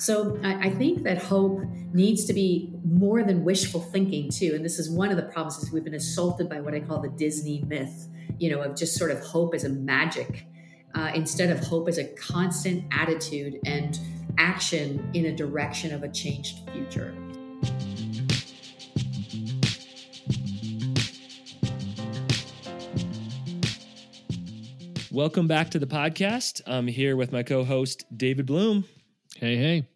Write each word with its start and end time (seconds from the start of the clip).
So 0.00 0.40
I, 0.42 0.68
I, 0.68 0.70
think 0.70 1.02
that 1.02 1.18
hope 1.18 1.60
needs 1.92 2.24
to 2.24 2.32
be 2.32 2.72
more 2.86 3.22
than 3.22 3.44
wishful 3.44 3.82
thinking 3.82 4.30
too. 4.30 4.52
And 4.54 4.64
this 4.64 4.78
is 4.78 4.88
one 4.88 5.10
of 5.10 5.18
the 5.18 5.24
problems 5.24 5.58
is 5.58 5.70
we've 5.70 5.84
been 5.84 5.92
assaulted 5.92 6.48
by 6.48 6.58
what 6.62 6.72
I 6.72 6.80
call 6.80 7.02
the 7.02 7.10
Disney 7.10 7.62
myth, 7.66 8.08
you 8.38 8.48
know, 8.48 8.62
of 8.62 8.74
just 8.74 8.96
sort 8.96 9.10
of 9.10 9.20
hope 9.20 9.54
as 9.54 9.64
a 9.64 9.68
magic 9.68 10.46
uh, 10.94 11.10
instead 11.14 11.50
of 11.50 11.60
hope 11.60 11.86
as 11.86 11.98
a 11.98 12.04
constant 12.14 12.86
attitude 12.90 13.60
and 13.66 14.00
action 14.38 15.10
in 15.12 15.26
a 15.26 15.36
direction 15.36 15.92
of 15.92 16.02
a 16.02 16.08
changed 16.08 16.60
future. 16.70 17.14
Welcome 25.10 25.46
back 25.46 25.68
to 25.72 25.78
the 25.78 25.86
podcast. 25.86 26.62
I'm 26.66 26.86
here 26.86 27.16
with 27.16 27.32
my 27.32 27.42
co 27.42 27.64
host, 27.64 28.06
David 28.16 28.46
Bloom. 28.46 28.86
Hey, 29.40 29.56
hey. 29.56 29.88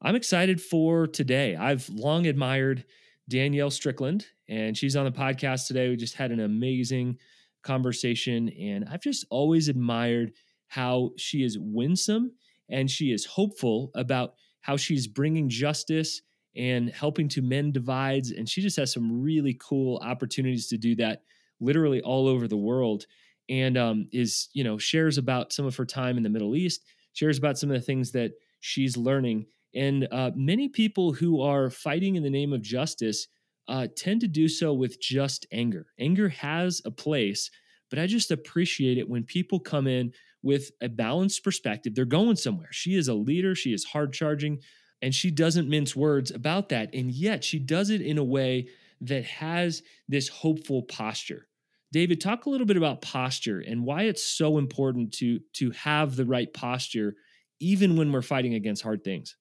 I'm 0.00 0.16
excited 0.16 0.60
for 0.60 1.06
today. 1.06 1.54
I've 1.54 1.88
long 1.88 2.26
admired 2.26 2.84
Danielle 3.28 3.70
Strickland, 3.70 4.26
and 4.48 4.76
she's 4.76 4.96
on 4.96 5.04
the 5.04 5.12
podcast 5.12 5.68
today. 5.68 5.88
We 5.88 5.94
just 5.94 6.16
had 6.16 6.32
an 6.32 6.40
amazing 6.40 7.18
conversation, 7.62 8.48
and 8.48 8.84
I've 8.90 9.00
just 9.00 9.24
always 9.30 9.68
admired 9.68 10.32
how 10.66 11.12
she 11.16 11.44
is 11.44 11.56
winsome 11.60 12.32
and 12.70 12.90
she 12.90 13.12
is 13.12 13.24
hopeful 13.24 13.92
about 13.94 14.34
how 14.62 14.76
she's 14.76 15.06
bringing 15.06 15.48
justice 15.48 16.20
and 16.56 16.90
helping 16.90 17.28
to 17.28 17.40
mend 17.40 17.74
divides. 17.74 18.32
And 18.32 18.48
she 18.48 18.62
just 18.62 18.78
has 18.78 18.92
some 18.92 19.22
really 19.22 19.56
cool 19.60 19.98
opportunities 19.98 20.66
to 20.70 20.76
do 20.76 20.96
that 20.96 21.22
literally 21.60 22.00
all 22.00 22.26
over 22.26 22.48
the 22.48 22.56
world 22.56 23.06
and 23.48 23.78
um, 23.78 24.08
is 24.12 24.48
you 24.54 24.64
know 24.64 24.76
shares 24.76 25.18
about 25.18 25.52
some 25.52 25.66
of 25.66 25.76
her 25.76 25.86
time 25.86 26.16
in 26.16 26.24
the 26.24 26.28
Middle 26.28 26.56
East, 26.56 26.82
shares 27.12 27.38
about 27.38 27.58
some 27.58 27.70
of 27.70 27.74
the 27.74 27.86
things 27.86 28.10
that 28.10 28.32
she's 28.62 28.96
learning. 28.96 29.46
And 29.74 30.08
uh, 30.10 30.30
many 30.34 30.68
people 30.68 31.12
who 31.12 31.42
are 31.42 31.68
fighting 31.68 32.14
in 32.14 32.22
the 32.22 32.30
name 32.30 32.52
of 32.52 32.62
justice 32.62 33.26
uh, 33.68 33.88
tend 33.96 34.20
to 34.20 34.28
do 34.28 34.48
so 34.48 34.72
with 34.72 35.00
just 35.00 35.46
anger. 35.52 35.86
Anger 35.98 36.28
has 36.28 36.80
a 36.84 36.90
place, 36.90 37.50
but 37.90 37.98
I 37.98 38.06
just 38.06 38.30
appreciate 38.30 38.98
it 38.98 39.08
when 39.08 39.24
people 39.24 39.60
come 39.60 39.86
in 39.86 40.12
with 40.42 40.70
a 40.80 40.88
balanced 40.88 41.44
perspective. 41.44 41.94
They're 41.94 42.04
going 42.04 42.36
somewhere. 42.36 42.68
She 42.70 42.94
is 42.94 43.08
a 43.08 43.14
leader, 43.14 43.54
she 43.54 43.72
is 43.72 43.84
hard 43.84 44.12
charging, 44.12 44.60
and 45.00 45.14
she 45.14 45.30
doesn't 45.30 45.68
mince 45.68 45.96
words 45.96 46.30
about 46.30 46.68
that. 46.68 46.94
And 46.94 47.10
yet 47.10 47.44
she 47.44 47.58
does 47.58 47.90
it 47.90 48.00
in 48.00 48.18
a 48.18 48.24
way 48.24 48.68
that 49.02 49.24
has 49.24 49.82
this 50.08 50.28
hopeful 50.28 50.82
posture. 50.82 51.48
David, 51.92 52.20
talk 52.20 52.46
a 52.46 52.50
little 52.50 52.66
bit 52.66 52.76
about 52.76 53.02
posture 53.02 53.60
and 53.60 53.84
why 53.84 54.04
it's 54.04 54.24
so 54.24 54.58
important 54.58 55.12
to 55.14 55.40
to 55.54 55.70
have 55.72 56.16
the 56.16 56.24
right 56.24 56.52
posture 56.52 57.16
even 57.62 57.96
when 57.96 58.12
we're 58.12 58.22
fighting 58.22 58.54
against 58.54 58.82
hard 58.82 59.04
things. 59.04 59.36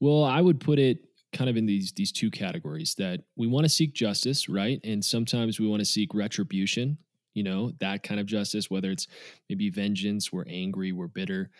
Well, 0.00 0.24
I 0.24 0.40
would 0.40 0.58
put 0.58 0.78
it 0.78 0.98
kind 1.32 1.48
of 1.48 1.56
in 1.56 1.66
these 1.66 1.92
these 1.92 2.12
two 2.12 2.30
categories 2.30 2.94
that 2.98 3.20
we 3.36 3.46
want 3.46 3.64
to 3.64 3.68
seek 3.68 3.94
justice, 3.94 4.48
right? 4.48 4.80
And 4.84 5.04
sometimes 5.04 5.60
we 5.60 5.68
want 5.68 5.80
to 5.80 5.86
seek 5.86 6.14
retribution, 6.14 6.98
you 7.34 7.42
know, 7.42 7.72
that 7.80 8.02
kind 8.02 8.20
of 8.20 8.26
justice, 8.26 8.70
whether 8.70 8.90
it's 8.90 9.06
maybe 9.48 9.70
vengeance, 9.70 10.32
we're 10.32 10.44
angry, 10.48 10.92
we're 10.92 11.06
bitter. 11.06 11.50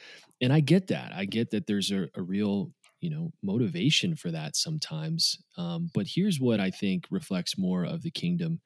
And 0.40 0.52
I 0.52 0.60
get 0.60 0.88
that. 0.88 1.12
I 1.14 1.24
get 1.24 1.50
that 1.50 1.66
there's 1.66 1.92
a, 1.92 2.08
a 2.16 2.22
real 2.22 2.72
you 3.00 3.10
know 3.10 3.32
motivation 3.42 4.14
for 4.14 4.30
that 4.30 4.54
sometimes 4.54 5.36
um, 5.58 5.90
but 5.92 6.06
here's 6.06 6.38
what 6.38 6.60
i 6.60 6.70
think 6.70 7.04
reflects 7.10 7.58
more 7.58 7.82
of 7.82 8.02
the 8.02 8.12
kingdom 8.12 8.60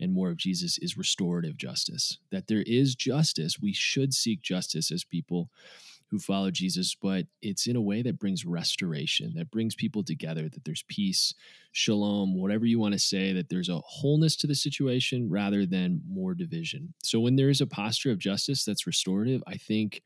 and 0.00 0.12
more 0.12 0.30
of 0.30 0.36
Jesus 0.36 0.78
is 0.78 0.96
restorative 0.96 1.56
justice. 1.56 2.18
That 2.30 2.46
there 2.46 2.62
is 2.66 2.94
justice. 2.94 3.58
We 3.60 3.72
should 3.72 4.14
seek 4.14 4.42
justice 4.42 4.90
as 4.90 5.04
people 5.04 5.50
who 6.10 6.18
follow 6.18 6.50
Jesus, 6.50 6.94
but 6.94 7.26
it's 7.42 7.66
in 7.66 7.76
a 7.76 7.80
way 7.82 8.00
that 8.02 8.18
brings 8.18 8.46
restoration, 8.46 9.34
that 9.36 9.50
brings 9.50 9.74
people 9.74 10.02
together, 10.02 10.48
that 10.48 10.64
there's 10.64 10.84
peace, 10.88 11.34
shalom, 11.72 12.34
whatever 12.34 12.64
you 12.64 12.78
want 12.78 12.94
to 12.94 12.98
say, 12.98 13.32
that 13.34 13.50
there's 13.50 13.68
a 13.68 13.80
wholeness 13.80 14.34
to 14.36 14.46
the 14.46 14.54
situation 14.54 15.28
rather 15.28 15.66
than 15.66 16.00
more 16.08 16.34
division. 16.34 16.94
So 17.02 17.20
when 17.20 17.36
there 17.36 17.50
is 17.50 17.60
a 17.60 17.66
posture 17.66 18.10
of 18.10 18.18
justice 18.18 18.64
that's 18.64 18.86
restorative, 18.86 19.42
I 19.46 19.56
think 19.56 20.02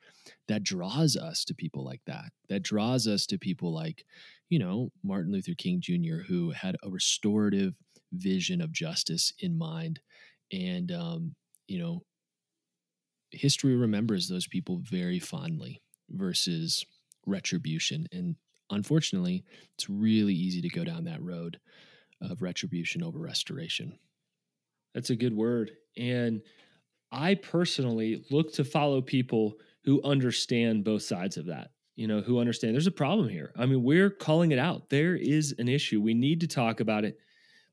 that 0.49 0.65
draws 0.65 1.17
us 1.17 1.45
to 1.45 1.55
people 1.55 1.85
like 1.85 2.03
that. 2.07 2.33
That 2.49 2.65
draws 2.65 3.07
us 3.07 3.25
to 3.27 3.39
people 3.39 3.73
like, 3.73 4.05
you 4.49 4.59
know, 4.59 4.91
Martin 5.05 5.33
Luther 5.33 5.55
King 5.57 5.81
Jr., 5.81 6.25
who 6.27 6.51
had 6.51 6.77
a 6.83 6.91
restorative 6.91 7.77
vision 8.13 8.61
of 8.61 8.73
justice 8.73 9.33
in 9.39 9.57
mind. 9.57 10.01
And, 10.53 10.91
um, 10.91 11.35
you 11.69 11.79
know, 11.79 12.03
history 13.31 13.77
remembers 13.77 14.29
those 14.29 14.47
people 14.49 14.81
very 14.83 15.19
fondly 15.19 15.81
versus 16.13 16.85
retribution. 17.27 18.07
And 18.13 18.37
unfortunately, 18.71 19.45
it's 19.75 19.89
really 19.89 20.35
easy 20.35 20.61
to 20.63 20.69
go 20.69 20.85
down 20.85 21.05
that 21.05 21.23
road 21.23 21.59
of 22.21 22.43
retribution 22.43 23.03
over 23.03 23.19
restoration. 23.19 23.99
That's 24.95 25.11
a 25.11 25.17
good 25.17 25.35
word. 25.35 25.73
And 25.97 26.43
I 27.11 27.35
personally 27.35 28.25
look 28.31 28.53
to 28.55 28.65
follow 28.65 29.01
people 29.03 29.55
who 29.85 30.03
understand 30.03 30.85
both 30.85 31.03
sides 31.03 31.37
of 31.37 31.47
that. 31.47 31.71
You 31.95 32.07
know, 32.07 32.23
who 32.23 32.39
understand 32.39 32.73
there's 32.73 32.87
a 32.87 32.91
problem 32.91 33.29
here. 33.29 33.53
I 33.55 33.67
mean, 33.67 33.83
we're 33.83 34.09
calling 34.09 34.51
it 34.51 34.59
out. 34.59 34.89
There 34.89 35.15
is 35.15 35.55
an 35.59 35.69
issue. 35.69 36.01
We 36.01 36.15
need 36.15 36.41
to 36.41 36.47
talk 36.47 36.81
about 36.81 37.05
it. 37.05 37.19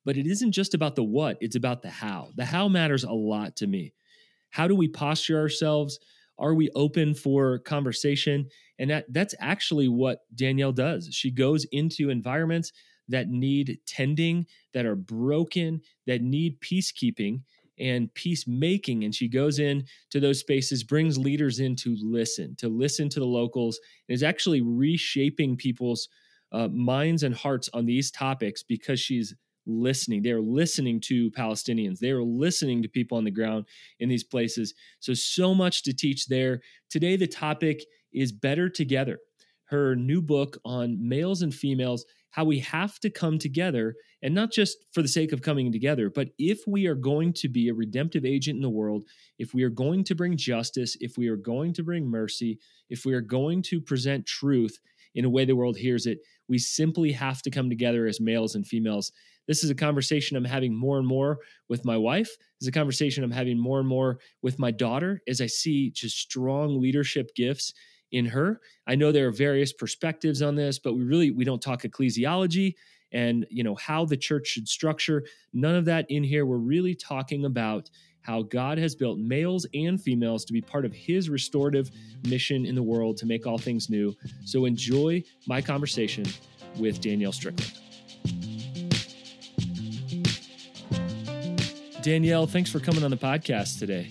But 0.03 0.17
it 0.17 0.27
isn't 0.27 0.51
just 0.51 0.73
about 0.73 0.95
the 0.95 1.03
what, 1.03 1.37
it's 1.39 1.55
about 1.55 1.81
the 1.81 1.89
how. 1.89 2.31
The 2.35 2.43
how 2.43 2.67
matters 2.67 3.05
a 3.05 3.11
lot 3.11 3.55
to 3.57 3.67
me. 3.67 3.93
How 4.49 4.67
do 4.67 4.75
we 4.75 4.89
posture 4.89 5.39
ourselves? 5.39 5.99
Are 6.39 6.53
we 6.53 6.69
open 6.75 7.13
for 7.13 7.59
conversation? 7.59 8.47
And 8.79 8.89
that 8.89 9.05
that's 9.11 9.35
actually 9.39 9.87
what 9.87 10.19
Danielle 10.35 10.71
does. 10.71 11.09
She 11.11 11.31
goes 11.31 11.65
into 11.71 12.09
environments 12.09 12.71
that 13.09 13.27
need 13.27 13.79
tending, 13.85 14.45
that 14.73 14.85
are 14.85 14.95
broken, 14.95 15.81
that 16.07 16.21
need 16.21 16.59
peacekeeping 16.61 17.41
and 17.79 18.13
peacemaking. 18.13 19.03
And 19.03 19.13
she 19.13 19.27
goes 19.27 19.59
in 19.59 19.85
to 20.11 20.19
those 20.19 20.39
spaces, 20.39 20.83
brings 20.83 21.17
leaders 21.17 21.59
in 21.59 21.75
to 21.77 21.97
listen, 22.01 22.55
to 22.57 22.69
listen 22.69 23.09
to 23.09 23.19
the 23.19 23.25
locals, 23.25 23.79
and 24.07 24.13
is 24.13 24.23
actually 24.23 24.61
reshaping 24.61 25.57
people's 25.57 26.07
uh, 26.51 26.67
minds 26.67 27.23
and 27.23 27.35
hearts 27.35 27.69
on 27.73 27.85
these 27.85 28.11
topics 28.11 28.63
because 28.63 28.99
she's 28.99 29.33
listening. 29.69 30.21
They're 30.21 30.41
listening 30.41 30.99
to 31.05 31.31
Palestinians. 31.31 31.99
They 31.99 32.11
are 32.11 32.23
listening 32.23 32.81
to 32.81 32.89
people 32.89 33.17
on 33.17 33.23
the 33.23 33.31
ground 33.31 33.65
in 33.99 34.09
these 34.09 34.23
places. 34.23 34.73
So, 34.99 35.13
so 35.13 35.53
much 35.53 35.83
to 35.83 35.93
teach 35.93 36.27
there. 36.27 36.61
Today, 36.89 37.15
the 37.15 37.27
topic 37.27 37.83
is 38.13 38.31
Better 38.31 38.69
Together, 38.69 39.19
her 39.65 39.95
new 39.95 40.21
book 40.21 40.57
on 40.65 40.97
males 40.99 41.41
and 41.41 41.53
females, 41.53 42.05
how 42.31 42.43
we 42.43 42.59
have 42.59 42.99
to 42.99 43.09
come 43.09 43.39
together, 43.39 43.95
and 44.21 44.33
not 44.33 44.51
just 44.51 44.77
for 44.91 45.01
the 45.01 45.07
sake 45.07 45.31
of 45.31 45.41
coming 45.41 45.71
together, 45.71 46.09
but 46.09 46.29
if 46.37 46.59
we 46.67 46.85
are 46.87 46.95
going 46.95 47.33
to 47.33 47.47
be 47.47 47.69
a 47.69 47.73
redemptive 47.73 48.25
agent 48.25 48.57
in 48.57 48.61
the 48.61 48.69
world, 48.69 49.05
if 49.37 49.53
we 49.53 49.63
are 49.63 49.69
going 49.69 50.03
to 50.03 50.15
bring 50.15 50.37
justice, 50.37 50.95
if 50.99 51.17
we 51.17 51.27
are 51.27 51.37
going 51.37 51.73
to 51.73 51.83
bring 51.83 52.05
mercy, 52.05 52.59
if 52.89 53.05
we 53.05 53.13
are 53.13 53.21
going 53.21 53.61
to 53.63 53.81
present 53.81 54.25
truth 54.25 54.77
in 55.15 55.25
a 55.25 55.29
way 55.29 55.45
the 55.45 55.55
world 55.55 55.77
hears 55.77 56.05
it, 56.05 56.19
we 56.47 56.57
simply 56.57 57.11
have 57.11 57.41
to 57.41 57.51
come 57.51 57.69
together 57.69 58.05
as 58.05 58.21
males 58.21 58.55
and 58.55 58.67
females 58.67 59.11
this 59.49 59.63
is 59.63 59.71
a 59.71 59.75
conversation 59.75 60.37
I'm 60.37 60.45
having 60.45 60.75
more 60.75 60.99
and 60.99 61.07
more 61.07 61.39
with 61.69 61.83
my 61.83 61.97
wife. 61.97 62.29
This 62.59 62.61
is 62.61 62.67
a 62.67 62.71
conversation 62.71 63.23
I'm 63.23 63.31
having 63.31 63.57
more 63.57 63.79
and 63.79 63.87
more 63.87 64.19
with 64.43 64.59
my 64.59 64.69
daughter 64.69 65.23
as 65.27 65.41
I 65.41 65.47
see 65.47 65.89
just 65.89 66.19
strong 66.19 66.79
leadership 66.79 67.33
gifts 67.33 67.73
in 68.11 68.27
her. 68.27 68.61
I 68.85 68.93
know 68.93 69.11
there 69.11 69.27
are 69.27 69.31
various 69.31 69.73
perspectives 69.73 70.43
on 70.43 70.53
this, 70.53 70.77
but 70.77 70.93
we 70.93 71.03
really 71.03 71.31
we 71.31 71.45
don't 71.45 71.63
talk 71.63 71.81
ecclesiology 71.81 72.75
and 73.11 73.47
you 73.49 73.63
know 73.63 73.73
how 73.73 74.05
the 74.05 74.15
church 74.15 74.45
should 74.45 74.67
structure. 74.67 75.25
None 75.51 75.75
of 75.75 75.85
that 75.85 76.05
in 76.09 76.23
here. 76.23 76.45
We're 76.45 76.57
really 76.57 76.93
talking 76.93 77.45
about 77.45 77.89
how 78.21 78.43
God 78.43 78.77
has 78.77 78.93
built 78.93 79.17
males 79.17 79.65
and 79.73 79.99
females 79.99 80.45
to 80.45 80.53
be 80.53 80.61
part 80.61 80.85
of 80.85 80.93
his 80.93 81.27
restorative 81.27 81.89
mission 82.27 82.67
in 82.67 82.75
the 82.75 82.83
world 82.83 83.17
to 83.17 83.25
make 83.25 83.47
all 83.47 83.57
things 83.57 83.89
new. 83.89 84.13
So 84.45 84.65
enjoy 84.65 85.23
my 85.47 85.59
conversation 85.59 86.25
with 86.77 87.01
Danielle 87.01 87.31
Strickland. 87.31 87.88
Danielle, 92.01 92.47
thanks 92.47 92.71
for 92.71 92.79
coming 92.79 93.03
on 93.03 93.11
the 93.11 93.17
podcast 93.17 93.77
today. 93.77 94.09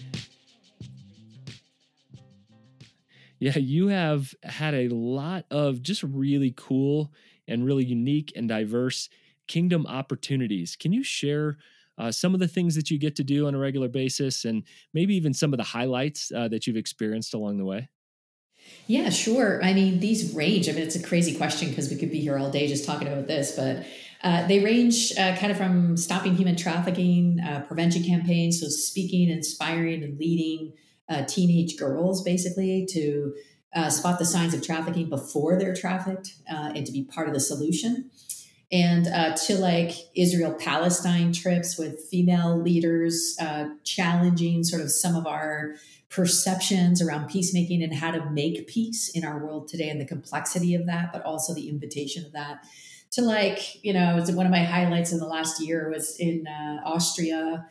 Yeah, 3.38 3.56
you 3.56 3.88
have 3.88 4.34
had 4.42 4.74
a 4.74 4.88
lot 4.88 5.46
of 5.50 5.80
just 5.82 6.02
really 6.02 6.52
cool 6.56 7.12
and 7.46 7.64
really 7.64 7.84
unique 7.84 8.32
and 8.36 8.46
diverse 8.46 9.08
kingdom 9.46 9.86
opportunities. 9.86 10.76
Can 10.76 10.92
you 10.92 11.02
share 11.02 11.56
uh, 11.96 12.12
some 12.12 12.34
of 12.34 12.40
the 12.40 12.48
things 12.48 12.74
that 12.74 12.90
you 12.90 12.98
get 12.98 13.16
to 13.16 13.24
do 13.24 13.46
on 13.46 13.54
a 13.54 13.58
regular 13.58 13.88
basis 13.88 14.44
and 14.44 14.64
maybe 14.92 15.16
even 15.16 15.32
some 15.32 15.54
of 15.54 15.56
the 15.56 15.64
highlights 15.64 16.30
uh, 16.32 16.48
that 16.48 16.66
you've 16.66 16.76
experienced 16.76 17.32
along 17.32 17.56
the 17.56 17.64
way? 17.64 17.88
Yeah, 18.86 19.08
sure. 19.08 19.64
I 19.64 19.72
mean, 19.72 20.00
these 20.00 20.34
range. 20.34 20.68
I 20.68 20.72
mean, 20.72 20.82
it's 20.82 20.96
a 20.96 21.02
crazy 21.02 21.34
question 21.34 21.70
because 21.70 21.88
we 21.88 21.96
could 21.96 22.10
be 22.10 22.20
here 22.20 22.36
all 22.36 22.50
day 22.50 22.68
just 22.68 22.84
talking 22.84 23.08
about 23.08 23.26
this, 23.26 23.52
but 23.52 23.86
uh, 24.22 24.46
they 24.46 24.60
range 24.60 25.12
uh, 25.12 25.36
kind 25.36 25.52
of 25.52 25.56
from 25.56 25.96
stopping 25.96 26.34
human 26.34 26.56
trafficking, 26.56 27.38
uh, 27.40 27.64
prevention 27.66 28.02
campaigns, 28.02 28.60
so 28.60 28.68
speaking, 28.68 29.28
inspiring, 29.28 30.02
and 30.02 30.18
leading 30.18 30.72
uh, 31.08 31.24
teenage 31.24 31.76
girls 31.76 32.22
basically 32.22 32.86
to 32.90 33.34
uh, 33.74 33.88
spot 33.88 34.18
the 34.18 34.24
signs 34.24 34.54
of 34.54 34.62
trafficking 34.62 35.08
before 35.08 35.58
they're 35.58 35.74
trafficked, 35.74 36.34
and 36.48 36.84
to 36.84 36.92
be 36.92 37.04
part 37.04 37.28
of 37.28 37.34
the 37.34 37.40
solution. 37.40 38.10
And 38.70 39.04
to 39.46 39.56
like 39.58 39.92
Israel 40.14 40.54
Palestine 40.54 41.32
trips 41.32 41.78
with 41.78 42.00
female 42.10 42.60
leaders, 42.60 43.36
challenging 43.84 44.64
sort 44.64 44.82
of 44.82 44.90
some 44.90 45.14
of 45.14 45.26
our 45.26 45.74
perceptions 46.10 47.02
around 47.02 47.28
peacemaking 47.28 47.82
and 47.82 47.94
how 47.94 48.10
to 48.10 48.30
make 48.30 48.66
peace 48.66 49.10
in 49.10 49.24
our 49.24 49.38
world 49.44 49.68
today 49.68 49.90
and 49.90 50.00
the 50.00 50.06
complexity 50.06 50.74
of 50.74 50.86
that, 50.86 51.12
but 51.12 51.22
also 51.22 51.54
the 51.54 51.68
invitation 51.68 52.24
of 52.24 52.32
that. 52.32 52.64
To 53.12 53.22
like, 53.22 53.82
you 53.82 53.92
know, 53.92 54.22
one 54.28 54.46
of 54.46 54.52
my 54.52 54.62
highlights 54.62 55.12
in 55.12 55.18
the 55.18 55.26
last 55.26 55.64
year 55.64 55.90
was 55.90 56.16
in 56.18 56.46
uh, 56.46 56.80
Austria, 56.84 57.66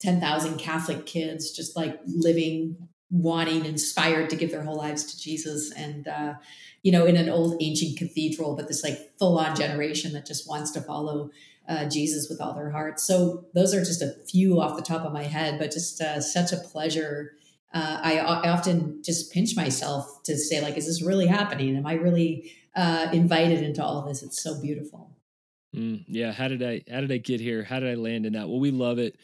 10,000 0.00 0.58
Catholic 0.58 1.04
kids 1.04 1.50
just 1.50 1.76
like 1.76 2.00
living, 2.06 2.88
wanting, 3.10 3.66
inspired 3.66 4.30
to 4.30 4.36
give 4.36 4.50
their 4.50 4.62
whole 4.62 4.76
lives 4.76 5.04
to 5.04 5.20
Jesus. 5.20 5.70
And, 5.72 6.08
uh, 6.08 6.34
you 6.82 6.92
know, 6.92 7.04
in 7.04 7.16
an 7.16 7.28
old 7.28 7.56
ancient 7.60 7.98
cathedral, 7.98 8.56
but 8.56 8.68
this 8.68 8.82
like 8.82 8.98
full 9.18 9.38
on 9.38 9.54
generation 9.54 10.12
that 10.14 10.24
just 10.24 10.48
wants 10.48 10.70
to 10.72 10.80
follow 10.80 11.30
uh, 11.68 11.84
Jesus 11.86 12.28
with 12.30 12.40
all 12.40 12.54
their 12.54 12.70
heart. 12.70 12.98
So 12.98 13.44
those 13.54 13.74
are 13.74 13.80
just 13.80 14.02
a 14.02 14.14
few 14.28 14.60
off 14.60 14.76
the 14.76 14.82
top 14.82 15.04
of 15.04 15.12
my 15.12 15.24
head, 15.24 15.58
but 15.58 15.70
just 15.70 16.00
uh, 16.00 16.20
such 16.20 16.52
a 16.52 16.56
pleasure 16.56 17.32
uh, 17.72 18.00
I, 18.02 18.18
I, 18.18 18.50
often 18.50 19.00
just 19.04 19.32
pinch 19.32 19.54
myself 19.54 20.24
to 20.24 20.36
say, 20.36 20.60
like, 20.60 20.76
is 20.76 20.86
this 20.86 21.02
really 21.02 21.28
happening? 21.28 21.76
Am 21.76 21.86
I 21.86 21.94
really 21.94 22.52
uh, 22.76 23.08
invited 23.12 23.62
into 23.62 23.84
all 23.84 24.02
this? 24.02 24.22
It's 24.22 24.42
so 24.42 24.60
beautiful. 24.60 25.10
Mm, 25.74 26.04
yeah. 26.08 26.32
How 26.32 26.48
did 26.48 26.62
I 26.62 26.82
how 26.90 27.00
did 27.00 27.12
I 27.12 27.18
get 27.18 27.40
here? 27.40 27.62
How 27.62 27.80
did 27.80 27.90
I 27.90 27.94
land 27.94 28.26
in 28.26 28.32
that? 28.32 28.48
Well, 28.48 28.60
we 28.60 28.70
love 28.70 28.98
it, 28.98 29.16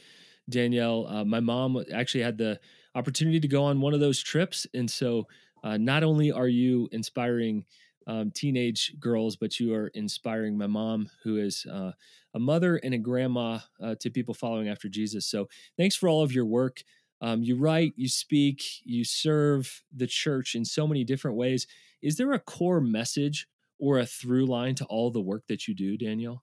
Danielle. 0.48 1.06
Uh, 1.08 1.25
my 1.25 1.40
mom 1.40 1.82
actually 1.93 2.22
had 2.22 2.38
the 2.38 2.60
opportunity 2.94 3.40
to 3.40 3.48
go 3.48 3.64
on 3.64 3.81
one 3.81 3.94
of 3.94 4.00
those 4.00 4.22
trips, 4.22 4.66
and 4.72 4.90
so 4.90 5.26
uh, 5.64 5.76
not 5.76 6.04
only 6.04 6.31
are 6.31 6.48
you 6.48 6.88
inspiring 6.93 7.64
um, 8.06 8.31
teenage 8.31 8.94
girls, 9.00 9.37
but 9.37 9.58
you 9.58 9.75
are 9.75 9.88
inspiring 9.88 10.56
my 10.56 10.69
mom, 10.69 11.10
who 11.25 11.38
is 11.38 11.66
uh, 11.66 11.93
a 12.34 12.38
mother 12.38 12.76
and 12.76 12.94
a 12.94 12.98
grandma 12.98 13.58
uh, 13.82 13.96
to 13.96 14.10
people 14.10 14.34
following 14.34 14.69
after 14.69 14.88
Jesus. 14.88 15.26
So, 15.26 15.48
thanks 15.76 15.96
for 15.96 16.08
all 16.08 16.22
of 16.22 16.32
your 16.32 16.44
work. 16.44 16.82
Um, 17.20 17.43
you 17.43 17.56
write, 17.56 17.94
you 17.96 18.08
speak, 18.08 18.62
you 18.84 19.04
serve 19.04 19.82
the 19.94 20.06
church 20.06 20.54
in 20.54 20.64
so 20.64 20.87
many 20.87 21.02
different 21.02 21.37
ways. 21.37 21.66
Is 22.02 22.16
there 22.16 22.32
a 22.32 22.38
core 22.38 22.81
message 22.81 23.46
or 23.78 23.98
a 23.98 24.06
through 24.06 24.46
line 24.46 24.75
to 24.76 24.84
all 24.87 25.10
the 25.10 25.20
work 25.20 25.44
that 25.48 25.66
you 25.66 25.75
do, 25.75 25.96
Danielle? 25.96 26.43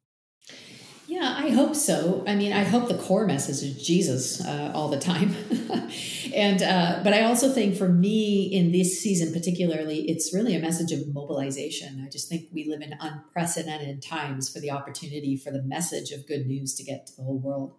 Yeah, 1.05 1.35
I 1.37 1.49
hope 1.49 1.75
so. 1.75 2.23
I 2.25 2.35
mean, 2.35 2.53
I 2.53 2.63
hope 2.63 2.87
the 2.87 2.97
core 2.97 3.27
message 3.27 3.61
is 3.61 3.85
Jesus 3.85 4.43
uh, 4.43 4.71
all 4.73 4.87
the 4.87 4.99
time. 4.99 5.35
and 6.33 6.63
uh, 6.63 7.01
but 7.03 7.13
I 7.13 7.23
also 7.23 7.51
think 7.51 7.75
for 7.75 7.89
me 7.89 8.43
in 8.43 8.71
this 8.71 9.01
season 9.01 9.33
particularly, 9.33 10.09
it's 10.09 10.33
really 10.33 10.55
a 10.55 10.59
message 10.59 10.91
of 10.91 11.13
mobilization. 11.13 12.01
I 12.05 12.09
just 12.09 12.29
think 12.29 12.47
we 12.53 12.65
live 12.69 12.81
in 12.81 12.95
unprecedented 12.99 14.01
times 14.01 14.49
for 14.49 14.59
the 14.59 14.71
opportunity 14.71 15.35
for 15.35 15.51
the 15.51 15.61
message 15.61 16.11
of 16.11 16.25
good 16.25 16.47
news 16.47 16.73
to 16.75 16.83
get 16.83 17.05
to 17.07 17.15
the 17.17 17.23
whole 17.23 17.39
world. 17.39 17.75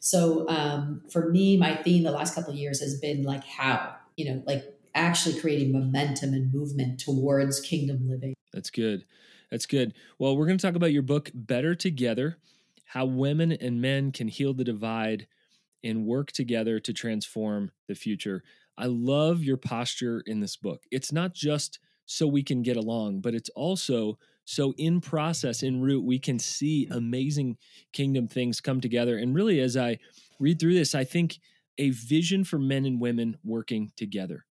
So 0.00 0.48
um, 0.48 1.02
for 1.10 1.30
me, 1.30 1.56
my 1.56 1.76
theme 1.76 2.02
the 2.02 2.10
last 2.10 2.34
couple 2.34 2.54
years 2.54 2.80
has 2.80 2.98
been 2.98 3.22
like 3.22 3.44
how, 3.44 3.94
you 4.16 4.30
know, 4.30 4.42
like 4.46 4.73
actually 4.94 5.38
creating 5.40 5.72
momentum 5.72 6.32
and 6.32 6.52
movement 6.52 7.00
towards 7.00 7.60
kingdom 7.60 8.08
living. 8.08 8.34
That's 8.52 8.70
good. 8.70 9.04
That's 9.50 9.66
good. 9.66 9.94
Well, 10.18 10.36
we're 10.36 10.46
going 10.46 10.58
to 10.58 10.66
talk 10.66 10.76
about 10.76 10.92
your 10.92 11.02
book, 11.02 11.30
Better 11.34 11.74
Together 11.74 12.38
How 12.86 13.04
Women 13.06 13.52
and 13.52 13.80
Men 13.80 14.12
Can 14.12 14.28
Heal 14.28 14.54
the 14.54 14.64
Divide 14.64 15.26
and 15.82 16.06
Work 16.06 16.32
Together 16.32 16.80
to 16.80 16.92
Transform 16.92 17.70
the 17.88 17.94
Future. 17.94 18.42
I 18.76 18.86
love 18.86 19.42
your 19.42 19.56
posture 19.56 20.22
in 20.26 20.40
this 20.40 20.56
book. 20.56 20.82
It's 20.90 21.12
not 21.12 21.34
just 21.34 21.78
so 22.06 22.26
we 22.26 22.42
can 22.42 22.62
get 22.62 22.76
along, 22.76 23.20
but 23.20 23.34
it's 23.34 23.50
also 23.50 24.18
so, 24.46 24.74
in 24.76 25.00
process, 25.00 25.62
in 25.62 25.80
root, 25.80 26.04
we 26.04 26.18
can 26.18 26.38
see 26.38 26.86
amazing 26.90 27.56
kingdom 27.92 28.28
things 28.28 28.60
come 28.60 28.80
together. 28.80 29.16
And 29.16 29.34
really, 29.34 29.58
as 29.60 29.76
I 29.76 29.98
read 30.38 30.60
through 30.60 30.74
this, 30.74 30.94
I 30.94 31.04
think 31.04 31.38
a 31.78 31.90
vision 31.90 32.44
for 32.44 32.58
men 32.58 32.84
and 32.84 33.00
women 33.00 33.38
working 33.42 33.90
together. 33.96 34.44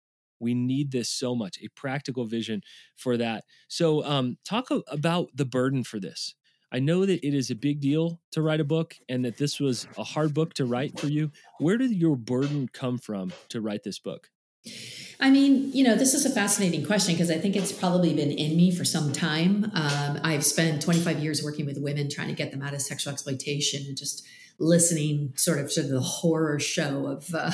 We 0.41 0.55
need 0.55 0.91
this 0.91 1.09
so 1.09 1.35
much, 1.35 1.59
a 1.63 1.69
practical 1.69 2.25
vision 2.25 2.63
for 2.97 3.17
that. 3.17 3.45
So, 3.69 4.05
um, 4.05 4.39
talk 4.45 4.69
about 4.89 5.29
the 5.35 5.45
burden 5.45 5.85
for 5.85 6.01
this. 6.01 6.35
I 6.73 6.79
know 6.79 7.05
that 7.05 7.27
it 7.27 7.35
is 7.35 7.51
a 7.51 7.57
big 7.57 7.81
deal 7.81 8.21
to 8.33 8.43
write 8.43 8.61
a 8.61 8.65
book 8.65 8.95
and 9.09 9.25
that 9.25 9.39
this 9.39 9.59
was 9.59 9.89
a 9.99 10.05
hard 10.05 10.35
book 10.35 10.55
to 10.55 10.65
write 10.65 10.99
for 10.99 11.09
you. 11.09 11.33
Where 11.59 11.77
did 11.77 11.91
your 11.91 12.17
burden 12.17 12.69
come 12.73 12.99
from 12.99 13.33
to 13.49 13.61
write 13.61 13.83
this 13.83 13.99
book? 13.99 14.31
I 15.19 15.31
mean, 15.31 15.73
you 15.73 15.83
know, 15.85 15.97
this 15.97 16.15
is 16.15 16.25
a 16.25 16.31
fascinating 16.31 16.85
question 16.85 17.15
because 17.15 17.31
I 17.31 17.39
think 17.39 17.57
it's 17.57 17.73
probably 17.73 18.15
been 18.15 18.31
in 18.31 18.57
me 18.57 18.75
for 18.75 18.85
some 18.85 19.13
time. 19.13 19.71
Um, 19.75 20.21
I've 20.23 20.45
spent 20.45 20.83
25 20.83 21.19
years 21.19 21.43
working 21.43 21.67
with 21.67 21.79
women 21.79 22.09
trying 22.09 22.29
to 22.29 22.35
get 22.35 22.51
them 22.51 22.63
out 22.63 22.75
of 22.75 22.83
sexual 22.83 23.13
exploitation 23.13 23.85
and 23.87 23.97
just 23.97 24.27
listening 24.59 25.33
sort 25.37 25.59
of 25.59 25.73
to 25.73 25.83
the 25.83 26.01
horror 26.01 26.59
show 26.59 27.07
of 27.07 27.35
uh, 27.35 27.53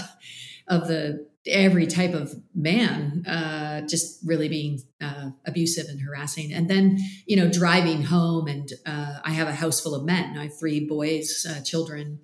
of 0.68 0.88
the 0.88 1.28
every 1.46 1.86
type 1.86 2.14
of 2.14 2.34
man 2.54 3.24
uh, 3.26 3.82
just 3.82 4.18
really 4.24 4.48
being 4.48 4.80
uh, 5.00 5.30
abusive 5.46 5.86
and 5.88 6.00
harassing. 6.00 6.52
And 6.52 6.68
then 6.68 6.98
you 7.26 7.36
know 7.36 7.50
driving 7.50 8.02
home 8.02 8.46
and 8.48 8.72
uh, 8.84 9.18
i 9.24 9.30
have 9.30 9.48
a 9.48 9.54
house 9.54 9.80
full 9.80 9.94
of 9.94 10.04
men. 10.04 10.36
I 10.36 10.44
have 10.44 10.58
three 10.58 10.80
boys 10.80 11.46
uh, 11.48 11.62
children 11.62 12.20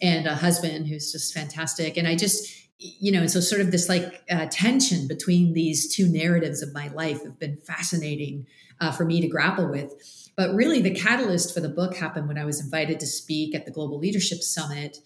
and 0.00 0.26
a 0.26 0.34
husband 0.34 0.88
who's 0.88 1.12
just 1.12 1.34
fantastic. 1.34 1.96
And 1.96 2.08
i 2.08 2.16
just 2.16 2.58
you 2.84 3.12
know, 3.12 3.20
and 3.20 3.30
so 3.30 3.38
sort 3.38 3.60
of 3.60 3.70
this 3.70 3.88
like 3.88 4.24
uh, 4.28 4.46
tension 4.50 5.06
between 5.06 5.52
these 5.52 5.94
two 5.94 6.08
narratives 6.08 6.62
of 6.62 6.74
my 6.74 6.88
life 6.88 7.22
have 7.22 7.38
been 7.38 7.56
fascinating 7.58 8.44
uh, 8.80 8.90
for 8.90 9.04
me 9.04 9.20
to 9.20 9.28
grapple 9.28 9.70
with. 9.70 9.94
But 10.36 10.52
really, 10.56 10.82
the 10.82 10.92
catalyst 10.92 11.54
for 11.54 11.60
the 11.60 11.68
book 11.68 11.94
happened 11.94 12.26
when 12.26 12.38
I 12.38 12.44
was 12.44 12.60
invited 12.60 12.98
to 12.98 13.06
speak 13.06 13.54
at 13.54 13.66
the 13.66 13.70
Global 13.70 14.00
Leadership 14.00 14.42
Summit, 14.42 14.96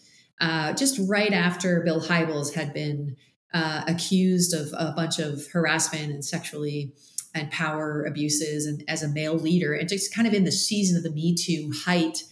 just 0.75 0.99
right 1.07 1.35
after 1.35 1.83
Bill 1.83 2.01
Hybels 2.01 2.55
had 2.55 2.73
been 2.73 3.17
uh, 3.55 3.85
accused 3.87 4.55
of 4.55 4.73
a 4.73 4.93
bunch 4.93 5.19
of 5.19 5.47
harassment 5.53 6.11
and 6.11 6.25
sexually 6.25 6.93
and 7.35 7.51
power 7.51 8.05
abuses, 8.05 8.67
and 8.67 8.83
as 8.89 9.03
a 9.03 9.09
male 9.09 9.37
leader, 9.37 9.75
and 9.75 9.89
just 9.89 10.15
kind 10.15 10.27
of 10.27 10.33
in 10.33 10.45
the 10.45 10.53
season 10.53 10.97
of 10.97 11.03
the 11.03 11.11
Me 11.11 11.35
Too 11.35 11.71
height 11.85 12.23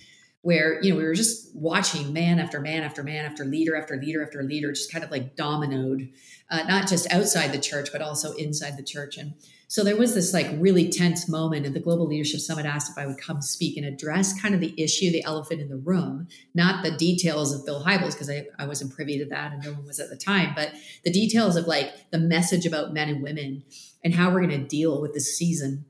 where 0.45 0.81
you 0.83 0.91
know 0.91 0.97
we 0.97 1.05
were 1.05 1.15
just 1.15 1.55
watching 1.57 2.13
man 2.13 2.39
after 2.39 2.61
man 2.61 2.83
after 2.83 3.03
man 3.03 3.25
after 3.25 3.45
leader 3.45 3.75
after 3.77 3.97
leader 3.97 4.23
after 4.23 4.43
leader 4.43 4.73
just 4.73 4.93
kind 4.93 5.03
of 5.03 5.11
like 5.11 5.37
dominoed 5.37 6.13
uh, 6.51 6.63
not 6.65 6.89
just 6.89 7.13
outside 7.13 7.53
the 7.53 7.59
church 7.59 7.91
but 7.91 8.03
also 8.03 8.33
inside 8.35 8.77
the 8.77 8.83
church. 8.83 9.17
And 9.17 9.35
so 9.69 9.83
there 9.83 9.97
was 9.97 10.15
this 10.15 10.33
like 10.33 10.49
really 10.59 10.89
tense 10.89 11.29
moment 11.29 11.67
and 11.67 11.75
the 11.75 11.81
global 11.81 12.07
leadership 12.07 12.39
summit 12.39 12.67
asked 12.67 12.91
if 12.91 12.99
i 12.99 13.07
would 13.07 13.19
come 13.19 13.43
speak 13.43 13.77
and 13.77 13.85
address 13.85 14.39
kind 14.41 14.55
of 14.55 14.61
the 14.61 14.75
issue 14.81 15.11
the 15.11 15.25
elephant 15.25 15.61
in 15.61 15.69
the 15.69 15.77
room 15.77 16.29
not 16.55 16.85
the 16.85 16.93
details 16.93 17.53
of 17.53 17.67
bill 17.67 17.83
hybels 17.83 18.13
because 18.13 18.31
I, 18.31 18.47
I 18.59 18.67
wasn't 18.67 18.95
privy 18.95 19.19
to 19.19 19.25
that 19.31 19.53
and 19.53 19.65
no 19.65 19.73
one 19.73 19.87
was 19.87 19.99
at 19.99 20.11
the 20.11 20.17
time 20.17 20.53
but 20.55 20.73
the 21.03 21.11
details 21.11 21.57
of 21.57 21.67
like 21.67 21.93
the 22.13 22.19
message 22.19 22.67
about 22.67 22.93
men 22.93 23.09
and 23.09 23.23
women 23.23 23.65
and 24.05 24.15
how 24.15 24.31
we're 24.31 24.47
going 24.47 24.61
to 24.61 24.69
deal 24.69 25.01
with 25.01 25.15
this 25.15 25.37
season. 25.37 25.87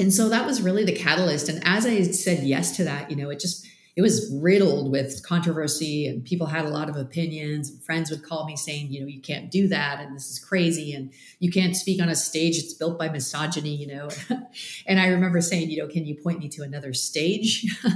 And 0.00 0.12
so 0.12 0.30
that 0.30 0.46
was 0.46 0.62
really 0.62 0.84
the 0.84 0.96
catalyst. 0.96 1.50
And 1.50 1.62
as 1.64 1.84
i 1.84 2.02
said 2.02 2.42
yes 2.42 2.74
to 2.76 2.84
that 2.84 3.10
you 3.10 3.16
know 3.16 3.30
it 3.30 3.38
just 3.38 3.66
it 3.96 4.02
was 4.02 4.32
riddled 4.40 4.90
with 4.90 5.22
controversy 5.26 6.06
and 6.06 6.24
people 6.24 6.46
had 6.46 6.64
a 6.64 6.68
lot 6.68 6.88
of 6.88 6.96
opinions. 6.96 7.72
Friends 7.84 8.10
would 8.10 8.22
call 8.22 8.46
me 8.46 8.56
saying 8.56 8.90
you 8.90 9.00
know 9.00 9.06
you 9.06 9.20
can't 9.20 9.50
do 9.50 9.68
that 9.68 10.00
and 10.00 10.14
this 10.14 10.30
is 10.30 10.38
crazy 10.38 10.92
and 10.92 11.12
you 11.38 11.50
can't 11.50 11.76
speak 11.76 12.00
on 12.00 12.08
a 12.08 12.14
stage. 12.14 12.56
It's 12.58 12.74
built 12.74 12.98
by 12.98 13.08
misogyny 13.08 13.74
you 13.74 13.86
know. 13.86 14.08
And 14.86 14.98
i 14.98 15.06
remember 15.08 15.40
saying 15.40 15.70
you 15.70 15.78
know 15.78 15.88
can 15.88 16.06
you 16.06 16.14
point 16.16 16.40
me 16.40 16.48
to 16.50 16.62
another 16.62 16.92
stage? 16.92 17.66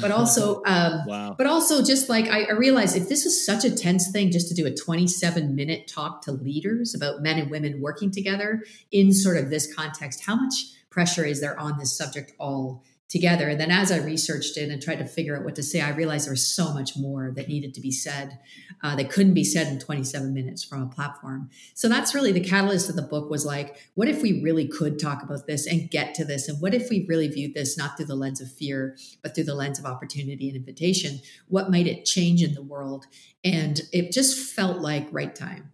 But 0.00 0.10
also 0.10 0.62
um, 0.66 1.02
wow. 1.06 1.34
but 1.36 1.46
also 1.46 1.82
just 1.82 2.08
like 2.08 2.28
I, 2.28 2.44
I 2.44 2.52
realized 2.52 2.96
if 2.96 3.08
this 3.08 3.26
is 3.26 3.44
such 3.44 3.64
a 3.64 3.74
tense 3.74 4.10
thing 4.10 4.30
just 4.30 4.48
to 4.48 4.54
do 4.54 4.66
a 4.66 4.74
27 4.74 5.54
minute 5.54 5.88
talk 5.88 6.22
to 6.22 6.32
leaders 6.32 6.94
about 6.94 7.22
men 7.22 7.38
and 7.38 7.50
women 7.50 7.80
working 7.80 8.10
together 8.10 8.62
in 8.92 9.12
sort 9.12 9.36
of 9.36 9.50
this 9.50 9.72
context 9.74 10.24
how 10.24 10.36
much 10.36 10.54
pressure 10.90 11.24
is 11.24 11.40
there 11.40 11.58
on 11.58 11.78
this 11.78 11.96
subject 11.96 12.32
all 12.38 12.82
together. 13.08 13.48
And 13.48 13.58
then 13.58 13.70
as 13.70 13.90
I 13.90 13.98
researched 13.98 14.58
it 14.58 14.70
and 14.70 14.82
tried 14.82 14.98
to 14.98 15.06
figure 15.06 15.36
out 15.36 15.44
what 15.44 15.54
to 15.56 15.62
say, 15.62 15.80
I 15.80 15.90
realized 15.90 16.26
there 16.26 16.32
was 16.32 16.46
so 16.46 16.74
much 16.74 16.96
more 16.96 17.32
that 17.36 17.48
needed 17.48 17.72
to 17.74 17.80
be 17.80 17.90
said 17.90 18.38
uh, 18.82 18.96
that 18.96 19.10
couldn't 19.10 19.32
be 19.32 19.44
said 19.44 19.68
in 19.68 19.78
27 19.78 20.34
minutes 20.34 20.62
from 20.62 20.82
a 20.82 20.86
platform. 20.88 21.48
So 21.74 21.88
that's 21.88 22.14
really 22.14 22.32
the 22.32 22.44
catalyst 22.44 22.90
of 22.90 22.96
the 22.96 23.02
book 23.02 23.30
was 23.30 23.46
like, 23.46 23.78
what 23.94 24.08
if 24.08 24.20
we 24.20 24.42
really 24.42 24.68
could 24.68 24.98
talk 24.98 25.22
about 25.22 25.46
this 25.46 25.66
and 25.66 25.90
get 25.90 26.14
to 26.16 26.24
this? 26.24 26.48
And 26.48 26.60
what 26.60 26.74
if 26.74 26.90
we 26.90 27.06
really 27.08 27.28
viewed 27.28 27.54
this 27.54 27.78
not 27.78 27.96
through 27.96 28.06
the 28.06 28.14
lens 28.14 28.42
of 28.42 28.52
fear, 28.52 28.96
but 29.22 29.34
through 29.34 29.44
the 29.44 29.54
lens 29.54 29.78
of 29.78 29.86
opportunity 29.86 30.48
and 30.48 30.56
invitation? 30.56 31.20
What 31.48 31.70
might 31.70 31.86
it 31.86 32.04
change 32.04 32.42
in 32.42 32.52
the 32.52 32.62
world? 32.62 33.06
And 33.42 33.80
it 33.90 34.12
just 34.12 34.54
felt 34.54 34.80
like 34.80 35.08
right 35.10 35.34
time. 35.34 35.72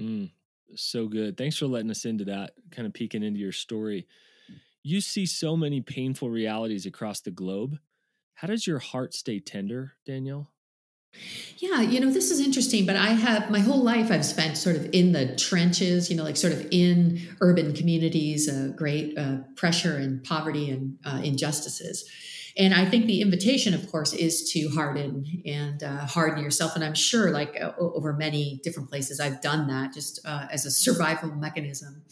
Mm, 0.00 0.30
so 0.74 1.06
good. 1.06 1.36
Thanks 1.36 1.58
for 1.58 1.66
letting 1.66 1.90
us 1.90 2.06
into 2.06 2.24
that, 2.24 2.52
kind 2.70 2.86
of 2.86 2.94
peeking 2.94 3.22
into 3.22 3.40
your 3.40 3.52
story. 3.52 4.06
You 4.82 5.00
see 5.00 5.26
so 5.26 5.56
many 5.56 5.80
painful 5.80 6.30
realities 6.30 6.86
across 6.86 7.20
the 7.20 7.30
globe. 7.30 7.78
How 8.34 8.48
does 8.48 8.66
your 8.66 8.78
heart 8.78 9.12
stay 9.12 9.38
tender, 9.38 9.96
Danielle? 10.06 10.50
Yeah, 11.58 11.82
you 11.82 12.00
know, 12.00 12.10
this 12.10 12.30
is 12.30 12.40
interesting, 12.40 12.86
but 12.86 12.96
I 12.96 13.08
have 13.08 13.50
my 13.50 13.58
whole 13.58 13.82
life 13.82 14.10
I've 14.10 14.24
spent 14.24 14.56
sort 14.56 14.76
of 14.76 14.88
in 14.92 15.12
the 15.12 15.34
trenches, 15.36 16.08
you 16.08 16.16
know, 16.16 16.22
like 16.22 16.36
sort 16.36 16.52
of 16.52 16.66
in 16.70 17.20
urban 17.40 17.74
communities, 17.74 18.48
uh, 18.48 18.72
great 18.76 19.18
uh, 19.18 19.38
pressure 19.56 19.96
and 19.96 20.22
poverty 20.24 20.70
and 20.70 20.96
uh, 21.04 21.20
injustices. 21.22 22.08
And 22.56 22.72
I 22.74 22.84
think 22.84 23.06
the 23.06 23.20
invitation, 23.20 23.74
of 23.74 23.90
course, 23.90 24.12
is 24.12 24.50
to 24.52 24.68
harden 24.70 25.42
and 25.44 25.82
uh, 25.82 26.06
harden 26.06 26.42
yourself. 26.42 26.74
And 26.74 26.84
I'm 26.84 26.94
sure, 26.94 27.30
like 27.30 27.56
over 27.78 28.12
many 28.12 28.60
different 28.64 28.88
places, 28.88 29.20
I've 29.20 29.40
done 29.40 29.66
that 29.68 29.92
just 29.92 30.20
uh, 30.24 30.46
as 30.50 30.64
a 30.64 30.70
survival 30.70 31.30
mechanism. 31.34 32.02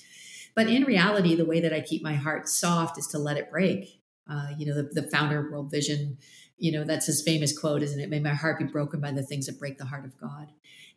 But 0.59 0.67
in 0.67 0.83
reality, 0.83 1.37
the 1.37 1.45
way 1.45 1.61
that 1.61 1.73
I 1.73 1.81
keep 1.81 2.03
my 2.03 2.15
heart 2.15 2.49
soft 2.49 2.99
is 2.99 3.07
to 3.09 3.19
let 3.19 3.37
it 3.37 3.49
break. 3.49 4.03
Uh, 4.29 4.49
you 4.59 4.67
know, 4.67 4.75
the, 4.75 5.00
the 5.00 5.09
founder 5.09 5.38
of 5.38 5.53
World 5.53 5.71
Vision 5.71 6.19
you 6.59 6.73
know, 6.73 6.85
that's 6.85 7.07
his 7.07 7.23
famous 7.23 7.57
quote, 7.57 7.83
isn't 7.83 8.00
it? 8.00 8.11
May 8.11 8.19
my 8.19 8.35
heart 8.35 8.59
be 8.59 8.65
broken 8.65 9.00
by 9.00 9.12
the 9.12 9.23
things 9.23 9.47
that 9.47 9.59
break 9.59 9.79
the 9.79 9.85
heart 9.85 10.05
of 10.05 10.19
God. 10.19 10.49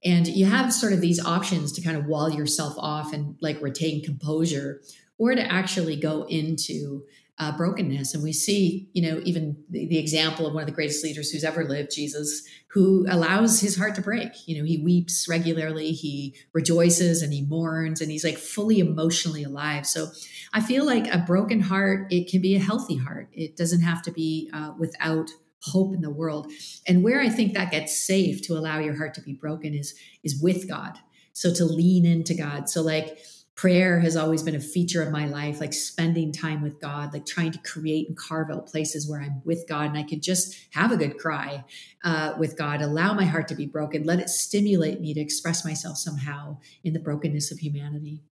And 0.04 0.28
you 0.28 0.48
have 0.48 0.74
sort 0.74 0.94
of 0.94 1.02
these 1.02 1.24
options 1.24 1.72
to 1.74 1.82
kind 1.82 1.96
of 1.96 2.08
wall 2.08 2.30
yourself 2.30 2.74
off 2.78 3.14
and 3.14 3.38
like 3.42 3.62
retain 3.62 4.04
composure 4.04 4.82
or 5.20 5.36
to 5.36 5.52
actually 5.52 5.96
go 5.96 6.24
into 6.24 7.04
uh, 7.42 7.52
brokenness. 7.58 8.14
And 8.14 8.22
we 8.22 8.34
see, 8.34 8.88
you 8.94 9.02
know, 9.02 9.20
even 9.26 9.58
the, 9.68 9.88
the, 9.88 9.98
example 9.98 10.46
of 10.46 10.54
one 10.54 10.62
of 10.62 10.68
the 10.68 10.76
greatest 10.76 11.04
leaders 11.04 11.32
who's 11.32 11.44
ever 11.44 11.66
lived, 11.66 11.90
Jesus, 11.92 12.44
who 12.68 13.04
allows 13.10 13.60
his 13.60 13.76
heart 13.76 13.96
to 13.96 14.02
break. 14.02 14.48
You 14.48 14.60
know, 14.60 14.64
he 14.64 14.78
weeps 14.78 15.28
regularly, 15.28 15.92
he 15.92 16.36
rejoices 16.54 17.24
and 17.24 17.34
he 17.34 17.42
mourns, 17.42 18.00
and 18.00 18.12
he's 18.12 18.24
like 18.24 18.38
fully 18.38 18.80
emotionally 18.80 19.44
alive. 19.44 19.88
So 19.88 20.10
I 20.54 20.62
feel 20.62 20.86
like 20.86 21.12
a 21.12 21.18
broken 21.18 21.62
heart, 21.62 22.14
it 22.14 22.30
can 22.30 22.44
be 22.44 22.56
a 22.56 22.60
healthy 22.60 22.98
heart. 22.98 23.30
It 23.34 23.58
doesn't 23.58 23.82
have 23.82 24.04
to 24.04 24.12
be 24.12 24.52
uh, 24.54 24.74
without 24.78 25.32
hope 25.64 25.96
in 25.96 26.02
the 26.02 26.12
world. 26.12 26.52
And 26.88 27.04
where 27.04 27.22
I 27.22 27.30
think 27.30 27.54
that 27.54 27.72
gets 27.72 28.06
safe 28.06 28.44
to 28.44 28.54
allow 28.54 28.78
your 28.78 28.96
heart 28.96 29.16
to 29.16 29.22
be 29.22 29.34
broken 29.34 29.74
is 29.74 29.96
is 30.24 30.40
with 30.40 30.70
God. 30.70 31.00
So 31.34 31.52
to 31.56 31.66
lean 31.66 32.06
into 32.06 32.36
God. 32.36 32.70
So 32.70 32.84
like 32.84 33.18
prayer 33.56 34.00
has 34.00 34.16
always 34.16 34.42
been 34.42 34.56
a 34.56 34.60
feature 34.60 35.04
of 35.04 35.12
my 35.12 35.26
life, 35.26 35.60
like 35.60 35.74
spending 35.74 36.32
time 36.32 36.62
with 36.62 36.80
God, 36.80 37.14
like 37.14 37.26
trying 37.26 37.52
to 37.52 37.60
create 37.60 38.08
and 38.08 38.18
carve 38.18 38.50
out 38.50 38.68
places 38.68 39.10
where 39.10 39.22
I'm 39.22 39.42
with 39.46 39.68
God 39.68 39.88
and 39.88 39.98
I 39.98 40.04
can 40.04 40.22
just 40.22 40.56
have 40.72 40.92
a 40.92 40.98
good 40.98 41.18
cry 41.18 41.64
uh, 42.04 42.34
with 42.40 42.58
God, 42.58 42.82
allow 42.82 43.14
my 43.14 43.26
heart 43.26 43.48
to 43.50 43.56
be 43.56 43.66
broken, 43.66 44.04
let 44.04 44.20
it 44.20 44.30
stimulate 44.30 45.02
me 45.02 45.14
to 45.14 45.20
express 45.20 45.66
myself 45.66 45.98
somehow 45.98 46.58
in 46.84 46.94
the 46.94 47.00
brokenness 47.00 47.52
of 47.52 47.60
humanity. 47.60 48.24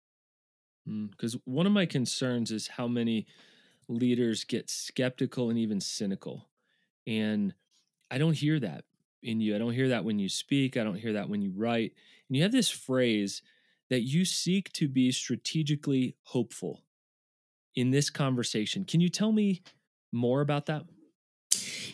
Because 0.87 1.37
mm, 1.37 1.41
one 1.45 1.67
of 1.67 1.73
my 1.73 1.85
concerns 1.85 2.51
is 2.51 2.69
how 2.69 2.89
many 2.89 3.27
leaders 3.89 4.45
get 4.45 4.71
skeptical 4.71 5.51
and 5.51 5.59
even 5.59 5.81
cynical 5.81 6.49
and 7.09 7.55
I 8.11 8.19
don't 8.19 8.35
hear 8.35 8.61
that 8.61 8.85
in 9.23 9.41
you. 9.41 9.55
I 9.55 9.59
don't 9.59 9.73
hear 9.73 9.89
that 9.89 10.05
when 10.05 10.19
you 10.19 10.29
speak. 10.29 10.77
I 10.77 10.85
don't 10.85 10.95
hear 10.95 11.15
that 11.15 11.29
when 11.29 11.41
you 11.41 11.53
write. 11.57 11.95
And 12.29 12.37
you 12.37 12.43
have 12.43 12.53
this 12.53 12.69
phrase 12.69 13.43
that 13.91 14.03
you 14.03 14.25
seek 14.25 14.73
to 14.73 14.89
be 14.89 15.11
strategically 15.11 16.17
hopeful 16.23 16.85
in 17.75 17.91
this 17.91 18.11
conversation. 18.11 18.85
Can 18.85 19.01
you 19.01 19.09
tell 19.09 19.33
me 19.33 19.63
more 20.13 20.41
about 20.41 20.67
that? 20.67 20.85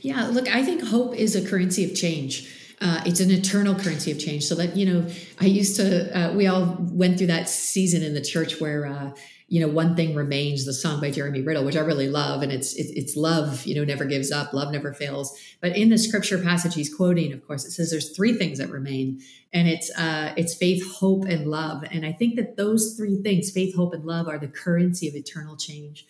Yeah, 0.00 0.26
look, 0.26 0.48
I 0.54 0.62
think 0.62 0.82
hope 0.82 1.14
is 1.14 1.34
a 1.36 1.46
currency 1.48 1.84
of 1.84 1.94
change. 1.94 2.52
Uh, 2.80 3.02
it's 3.06 3.20
an 3.20 3.30
eternal 3.30 3.74
currency 3.74 4.10
of 4.10 4.18
change. 4.18 4.44
So 4.44 4.54
that, 4.56 4.76
you 4.76 4.84
know, 4.84 5.08
I 5.40 5.46
used 5.46 5.76
to, 5.76 6.18
uh, 6.18 6.34
we 6.34 6.46
all 6.46 6.76
went 6.80 7.18
through 7.18 7.28
that 7.28 7.48
season 7.48 8.02
in 8.02 8.14
the 8.14 8.20
church 8.20 8.60
where, 8.60 8.86
uh, 8.86 9.12
you 9.46 9.60
know, 9.60 9.68
one 9.68 9.94
thing 9.94 10.14
remains 10.14 10.64
the 10.64 10.72
song 10.72 11.00
by 11.00 11.10
Jeremy 11.10 11.42
Riddle, 11.42 11.64
which 11.64 11.76
I 11.76 11.80
really 11.80 12.08
love. 12.08 12.42
And 12.42 12.50
it's, 12.50 12.74
it, 12.74 12.86
it's 12.96 13.14
love, 13.14 13.66
you 13.66 13.74
know, 13.74 13.84
never 13.84 14.06
gives 14.06 14.32
up. 14.32 14.54
Love 14.54 14.72
never 14.72 14.94
fails. 14.94 15.38
But 15.60 15.76
in 15.76 15.90
the 15.90 15.98
scripture 15.98 16.38
passage 16.38 16.74
he's 16.74 16.92
quoting, 16.92 17.32
of 17.32 17.46
course, 17.46 17.66
it 17.66 17.72
says 17.72 17.90
there's 17.90 18.16
three 18.16 18.32
things 18.32 18.58
that 18.58 18.70
remain 18.70 19.20
and 19.52 19.68
it's, 19.68 19.90
uh, 19.98 20.32
it's 20.36 20.54
faith, 20.54 20.82
hope, 20.96 21.26
and 21.26 21.50
love. 21.50 21.84
And 21.90 22.06
I 22.06 22.12
think 22.12 22.36
that 22.36 22.56
those 22.56 22.94
three 22.96 23.16
things, 23.22 23.50
faith, 23.50 23.76
hope, 23.76 23.92
and 23.92 24.04
love 24.04 24.28
are 24.28 24.38
the 24.38 24.48
currency 24.48 25.08
of 25.08 25.14
eternal 25.14 25.56
change. 25.56 26.06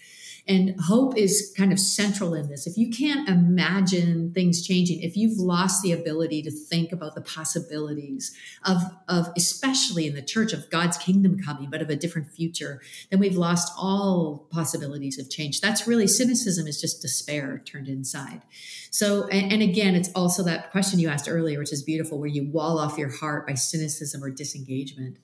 And 0.46 0.78
hope 0.78 1.16
is 1.16 1.54
kind 1.56 1.72
of 1.72 1.80
central 1.80 2.34
in 2.34 2.50
this. 2.50 2.66
If 2.66 2.76
you 2.76 2.90
can't 2.90 3.26
imagine 3.28 4.30
things 4.34 4.66
changing, 4.66 5.00
if 5.00 5.16
you've 5.16 5.38
lost 5.38 5.82
the 5.82 5.92
ability 5.92 6.42
to 6.42 6.50
think 6.50 6.92
about 6.92 7.14
the 7.14 7.22
possibilities 7.22 8.36
of, 8.62 8.82
of 9.08 9.32
especially 9.38 10.06
in 10.06 10.14
the 10.14 10.20
church 10.20 10.52
of 10.52 10.68
God's 10.68 10.98
kingdom 10.98 11.40
coming, 11.42 11.70
but 11.70 11.80
of 11.80 11.88
a 11.88 11.96
different 11.96 12.30
future, 12.30 12.82
then 13.10 13.20
we've 13.20 13.38
lost 13.38 13.72
all 13.78 14.46
possibilities 14.50 15.18
of 15.18 15.30
change. 15.30 15.62
That's 15.62 15.86
really 15.86 16.06
cynicism 16.06 16.66
is 16.66 16.78
just 16.78 17.00
despair 17.00 17.62
turned 17.64 17.88
inside. 17.88 18.42
So, 18.90 19.26
and, 19.28 19.50
and 19.50 19.62
again, 19.62 19.94
it's 19.94 20.10
also 20.14 20.42
that 20.42 20.70
question 20.70 20.98
you 20.98 21.08
asked 21.08 21.28
earlier, 21.28 21.58
which 21.58 21.72
is 21.72 21.82
beautiful, 21.82 22.18
where 22.18 22.28
you 22.28 22.50
wall 22.50 22.78
off 22.78 22.98
your 22.98 23.10
heart 23.10 23.46
by 23.46 23.54
cynicism 23.54 24.22
or 24.22 24.28
disengagement. 24.28 25.16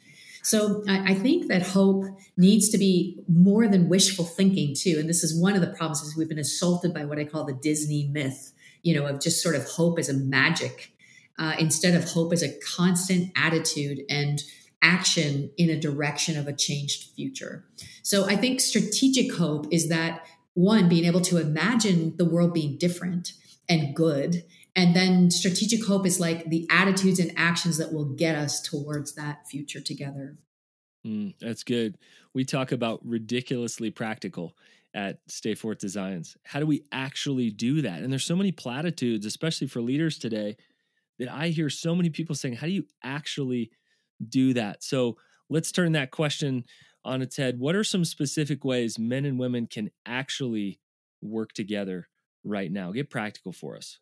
So 0.50 0.83
I, 0.88 1.12
I, 1.12 1.14
think 1.14 1.47
that 1.47 1.62
hope 1.62 2.07
needs 2.37 2.71
to 2.71 2.78
be 2.78 3.23
more 3.28 3.69
than 3.69 3.88
wishful 3.88 4.25
thinking 4.25 4.75
too. 4.75 4.97
And 4.99 5.09
this 5.09 5.23
is 5.23 5.40
one 5.40 5.54
of 5.54 5.61
the 5.61 5.69
problems 5.69 6.02
is 6.02 6.16
we've 6.16 6.28
been 6.28 6.40
assaulted 6.40 6.92
by 6.92 7.04
what 7.04 7.21
I 7.21 7.25
call 7.25 7.45
the 7.45 7.52
Disney 7.52 8.09
myth, 8.09 8.52
you 8.83 8.92
know, 8.97 9.07
of 9.07 9.21
just 9.21 9.45
sort 9.45 9.54
of 9.54 9.62
hope 9.62 9.97
as 9.97 10.09
a 10.09 10.12
magic 10.12 10.92
uh, 11.38 11.54
instead 11.61 11.95
of 11.95 12.02
hope 12.02 12.33
as 12.33 12.42
a 12.42 12.59
constant 12.76 13.30
attitude 13.37 14.00
and 14.11 14.42
action 14.83 15.52
in 15.57 15.71
a 15.71 15.78
direction 15.78 16.37
of 16.37 16.49
a 16.49 16.52
changed 16.52 17.14
future. 17.14 17.64
So 18.02 18.26
I 18.26 18.35
think 18.35 18.61
strategic 18.61 19.33
hope 19.33 19.69
is 19.71 19.88
that 19.88 20.26
one, 20.54 20.88
being 20.88 21.04
able 21.04 21.21
to 21.21 21.38
imagine 21.38 22.16
the 22.16 22.25
world 22.25 22.52
being 22.52 22.76
different 22.76 23.35
and 23.69 23.95
good 23.95 24.42
and 24.77 24.95
then 24.95 25.31
strategic 25.31 25.85
hope 25.85 26.07
is 26.07 26.21
like 26.21 26.49
the 26.49 26.67
attitudes 26.71 27.19
and 27.19 27.33
actions 27.37 27.79
that 27.79 27.93
will 27.93 28.05
get 28.05 28.37
us 28.37 28.61
towards 28.61 29.15
that 29.15 29.49
future 29.49 29.81
together. 29.81 30.37
Mm, 31.07 31.35
that's 31.41 31.65
good. 31.65 31.99
We 32.35 32.45
talk 32.45 32.73
about 32.73 33.00
ridiculously 33.05 33.91
practical 33.91 34.57
at 34.95 35.21
Stay 35.29 35.55
Forth 35.55 35.79
Designs. 35.79 36.37
How 36.45 36.61
do 36.61 36.67
we 36.67 36.85
actually 36.93 37.50
do 37.50 37.83
that? 37.83 38.03
And 38.03 38.12
there's 38.12 38.25
so 38.25 38.37
many 38.37 38.53
platitudes, 38.53 39.27
especially 39.27 39.67
for 39.67 39.81
leaders 39.81 40.19
today, 40.19 40.57
that 41.19 41.31
I 41.31 41.49
hear 41.49 41.71
so 41.71 41.95
many 41.95 42.11
people 42.11 42.35
saying, 42.35 42.57
How 42.57 42.67
do 42.67 42.73
you 42.73 42.87
actually 43.03 43.71
do 44.27 44.55
that? 44.55 44.83
So 44.83 45.17
let's 45.49 45.73
turn 45.73 45.93
that 45.93 46.11
question 46.11 46.65
on 47.05 47.23
its 47.23 47.37
head. 47.37 47.59
What 47.59 47.75
are 47.75 47.85
some 47.85 48.05
specific 48.05 48.65
ways 48.65 48.99
men 48.99 49.25
and 49.25 49.39
women 49.39 49.67
can 49.67 49.91
actually 50.07 50.81
work 51.23 51.53
together 51.53 52.09
right 52.45 52.71
now? 52.71 52.93
Get 52.93 53.11
practical 53.11 53.53
for 53.53 53.77
us. 53.77 53.99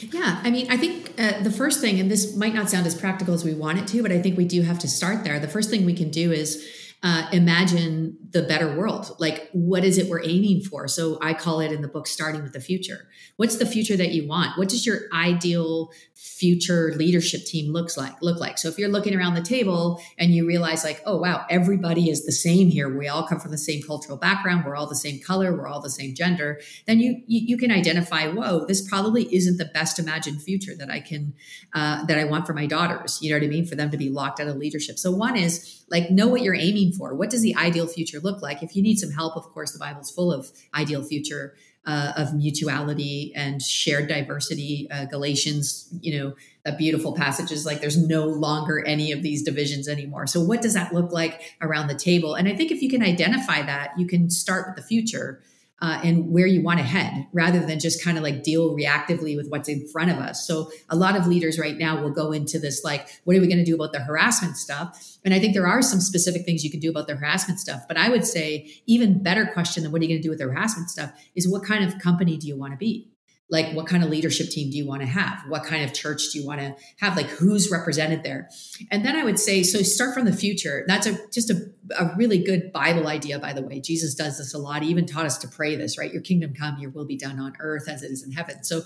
Yeah, 0.00 0.40
I 0.42 0.50
mean, 0.50 0.70
I 0.70 0.76
think 0.76 1.12
uh, 1.18 1.42
the 1.42 1.50
first 1.50 1.80
thing, 1.80 2.00
and 2.00 2.10
this 2.10 2.36
might 2.36 2.54
not 2.54 2.68
sound 2.68 2.86
as 2.86 2.94
practical 2.94 3.34
as 3.34 3.44
we 3.44 3.54
want 3.54 3.78
it 3.78 3.86
to, 3.88 4.02
but 4.02 4.12
I 4.12 4.20
think 4.20 4.36
we 4.36 4.44
do 4.44 4.62
have 4.62 4.78
to 4.80 4.88
start 4.88 5.24
there. 5.24 5.38
The 5.38 5.48
first 5.48 5.70
thing 5.70 5.84
we 5.84 5.94
can 5.94 6.10
do 6.10 6.32
is 6.32 6.66
uh, 7.02 7.28
imagine 7.32 8.16
the 8.30 8.42
better 8.42 8.76
world. 8.76 9.14
Like, 9.18 9.48
what 9.52 9.84
is 9.84 9.98
it 9.98 10.08
we're 10.08 10.24
aiming 10.24 10.62
for? 10.62 10.88
So 10.88 11.18
I 11.22 11.34
call 11.34 11.60
it 11.60 11.70
in 11.70 11.82
the 11.82 11.88
book, 11.88 12.06
starting 12.06 12.42
with 12.42 12.52
the 12.52 12.60
future. 12.60 13.06
What's 13.36 13.56
the 13.56 13.66
future 13.66 13.96
that 13.96 14.12
you 14.12 14.26
want? 14.26 14.58
What 14.58 14.68
does 14.68 14.86
your 14.86 15.02
ideal 15.12 15.90
future 16.14 16.92
leadership 16.96 17.44
team 17.44 17.72
looks 17.72 17.96
like 17.96 18.14
look 18.22 18.40
like? 18.40 18.58
So 18.58 18.68
if 18.68 18.78
you're 18.78 18.88
looking 18.88 19.14
around 19.14 19.34
the 19.34 19.42
table 19.42 20.00
and 20.18 20.32
you 20.32 20.46
realize, 20.46 20.84
like, 20.84 21.02
oh 21.06 21.16
wow, 21.16 21.44
everybody 21.48 22.10
is 22.10 22.26
the 22.26 22.32
same 22.32 22.68
here. 22.68 22.94
We 22.94 23.08
all 23.08 23.26
come 23.26 23.40
from 23.40 23.52
the 23.52 23.58
same 23.58 23.82
cultural 23.82 24.16
background. 24.16 24.64
We're 24.64 24.76
all 24.76 24.88
the 24.88 24.94
same 24.94 25.20
color. 25.20 25.52
We're 25.52 25.68
all 25.68 25.80
the 25.80 25.90
same 25.90 26.14
gender. 26.14 26.60
Then 26.86 26.98
you 26.98 27.22
you, 27.26 27.40
you 27.46 27.56
can 27.56 27.70
identify, 27.70 28.28
whoa, 28.28 28.64
this 28.66 28.86
probably 28.86 29.34
isn't 29.34 29.58
the 29.58 29.66
best 29.66 29.98
imagined 29.98 30.42
future 30.42 30.74
that 30.76 30.90
I 30.90 31.00
can 31.00 31.34
uh, 31.74 32.04
that 32.06 32.18
I 32.18 32.24
want 32.24 32.46
for 32.46 32.54
my 32.54 32.66
daughters. 32.66 33.18
You 33.20 33.30
know 33.30 33.36
what 33.36 33.44
I 33.44 33.48
mean? 33.48 33.66
For 33.66 33.76
them 33.76 33.90
to 33.90 33.96
be 33.96 34.08
locked 34.08 34.40
out 34.40 34.48
of 34.48 34.56
leadership. 34.56 34.98
So 34.98 35.12
one 35.12 35.36
is 35.36 35.84
like 35.90 36.10
know 36.10 36.26
what 36.26 36.42
you're 36.42 36.54
aiming 36.54 36.92
for. 36.92 37.14
What 37.14 37.30
does 37.30 37.42
the 37.42 37.54
ideal 37.56 37.86
future 37.86 38.18
look 38.20 38.42
like? 38.42 38.62
If 38.62 38.74
you 38.74 38.82
need 38.82 38.98
some 38.98 39.10
help, 39.10 39.36
of 39.36 39.44
course, 39.44 39.72
the 39.72 39.78
Bible's 39.78 40.10
full 40.10 40.32
of 40.32 40.50
ideal 40.74 41.02
future 41.02 41.54
uh, 41.86 42.12
of 42.16 42.34
mutuality 42.34 43.32
and 43.36 43.62
shared 43.62 44.08
diversity. 44.08 44.88
Uh, 44.90 45.04
Galatians, 45.04 45.88
you 46.00 46.18
know, 46.18 46.34
that 46.64 46.76
beautiful 46.76 47.14
passage 47.14 47.52
is 47.52 47.64
like 47.64 47.80
there's 47.80 47.96
no 47.96 48.26
longer 48.26 48.84
any 48.84 49.12
of 49.12 49.22
these 49.22 49.42
divisions 49.42 49.86
anymore. 49.86 50.26
So, 50.26 50.40
what 50.40 50.60
does 50.60 50.74
that 50.74 50.92
look 50.92 51.12
like 51.12 51.54
around 51.60 51.86
the 51.86 51.94
table? 51.94 52.34
And 52.34 52.48
I 52.48 52.56
think 52.56 52.72
if 52.72 52.82
you 52.82 52.90
can 52.90 53.02
identify 53.02 53.62
that, 53.62 53.92
you 53.96 54.06
can 54.06 54.30
start 54.30 54.66
with 54.66 54.76
the 54.76 54.82
future 54.82 55.40
uh, 55.82 56.00
and 56.02 56.30
where 56.32 56.46
you 56.46 56.62
want 56.62 56.78
to 56.78 56.84
head 56.84 57.26
rather 57.32 57.60
than 57.60 57.78
just 57.78 58.02
kind 58.02 58.16
of 58.16 58.24
like 58.24 58.42
deal 58.42 58.74
reactively 58.74 59.36
with 59.36 59.48
what's 59.48 59.68
in 59.68 59.86
front 59.88 60.10
of 60.10 60.18
us. 60.18 60.46
So 60.46 60.70
a 60.88 60.96
lot 60.96 61.16
of 61.16 61.26
leaders 61.26 61.58
right 61.58 61.76
now 61.76 62.02
will 62.02 62.10
go 62.10 62.32
into 62.32 62.58
this 62.58 62.82
like, 62.82 63.08
what 63.24 63.36
are 63.36 63.40
we 63.40 63.46
going 63.46 63.58
to 63.58 63.64
do 63.64 63.74
about 63.74 63.92
the 63.92 64.00
harassment 64.00 64.56
stuff? 64.56 65.18
And 65.24 65.34
I 65.34 65.38
think 65.38 65.54
there 65.54 65.66
are 65.66 65.82
some 65.82 66.00
specific 66.00 66.44
things 66.44 66.64
you 66.64 66.70
can 66.70 66.80
do 66.80 66.90
about 66.90 67.08
the 67.08 67.16
harassment 67.16 67.60
stuff. 67.60 67.82
But 67.86 67.98
I 67.98 68.08
would 68.08 68.24
say 68.24 68.70
even 68.86 69.22
better 69.22 69.46
question 69.46 69.82
than 69.82 69.92
what 69.92 70.00
are 70.00 70.04
you 70.04 70.10
going 70.10 70.22
to 70.22 70.26
do 70.26 70.30
with 70.30 70.38
the 70.38 70.46
harassment 70.46 70.88
stuff 70.88 71.12
is 71.34 71.48
what 71.48 71.62
kind 71.64 71.84
of 71.84 71.98
company 71.98 72.36
do 72.38 72.46
you 72.46 72.56
want 72.56 72.72
to 72.72 72.78
be? 72.78 73.10
Like 73.48 73.72
what 73.74 73.86
kind 73.86 74.02
of 74.02 74.10
leadership 74.10 74.48
team 74.48 74.70
do 74.70 74.76
you 74.76 74.86
want 74.86 75.02
to 75.02 75.06
have? 75.06 75.42
What 75.48 75.64
kind 75.64 75.84
of 75.84 75.92
church 75.92 76.30
do 76.32 76.40
you 76.40 76.46
want 76.46 76.60
to 76.60 76.74
have? 76.98 77.16
Like 77.16 77.26
who's 77.26 77.70
represented 77.70 78.24
there? 78.24 78.48
And 78.90 79.04
then 79.04 79.16
i 79.16 79.22
would 79.22 79.38
say 79.38 79.62
so 79.62 79.82
start 79.82 80.14
from 80.14 80.24
the 80.24 80.32
future. 80.32 80.84
That's 80.88 81.06
a 81.06 81.16
just 81.32 81.50
a, 81.50 81.70
a 81.98 82.12
really 82.16 82.42
good 82.42 82.72
bible 82.72 83.06
idea 83.06 83.38
by 83.38 83.52
the 83.52 83.62
way. 83.62 83.80
Jesus 83.80 84.14
does 84.14 84.38
this 84.38 84.52
a 84.52 84.58
lot. 84.58 84.82
He 84.82 84.88
even 84.88 85.06
taught 85.06 85.26
us 85.26 85.38
to 85.38 85.48
pray 85.48 85.76
this 85.76 85.96
right? 85.96 86.12
Your 86.12 86.22
kingdom 86.22 86.54
come 86.54 86.78
your 86.78 86.90
will 86.90 87.06
be 87.06 87.16
done 87.16 87.38
on 87.38 87.54
earth 87.60 87.88
as 87.88 88.02
it 88.02 88.10
is 88.10 88.24
in 88.24 88.32
heaven. 88.32 88.64
So 88.64 88.82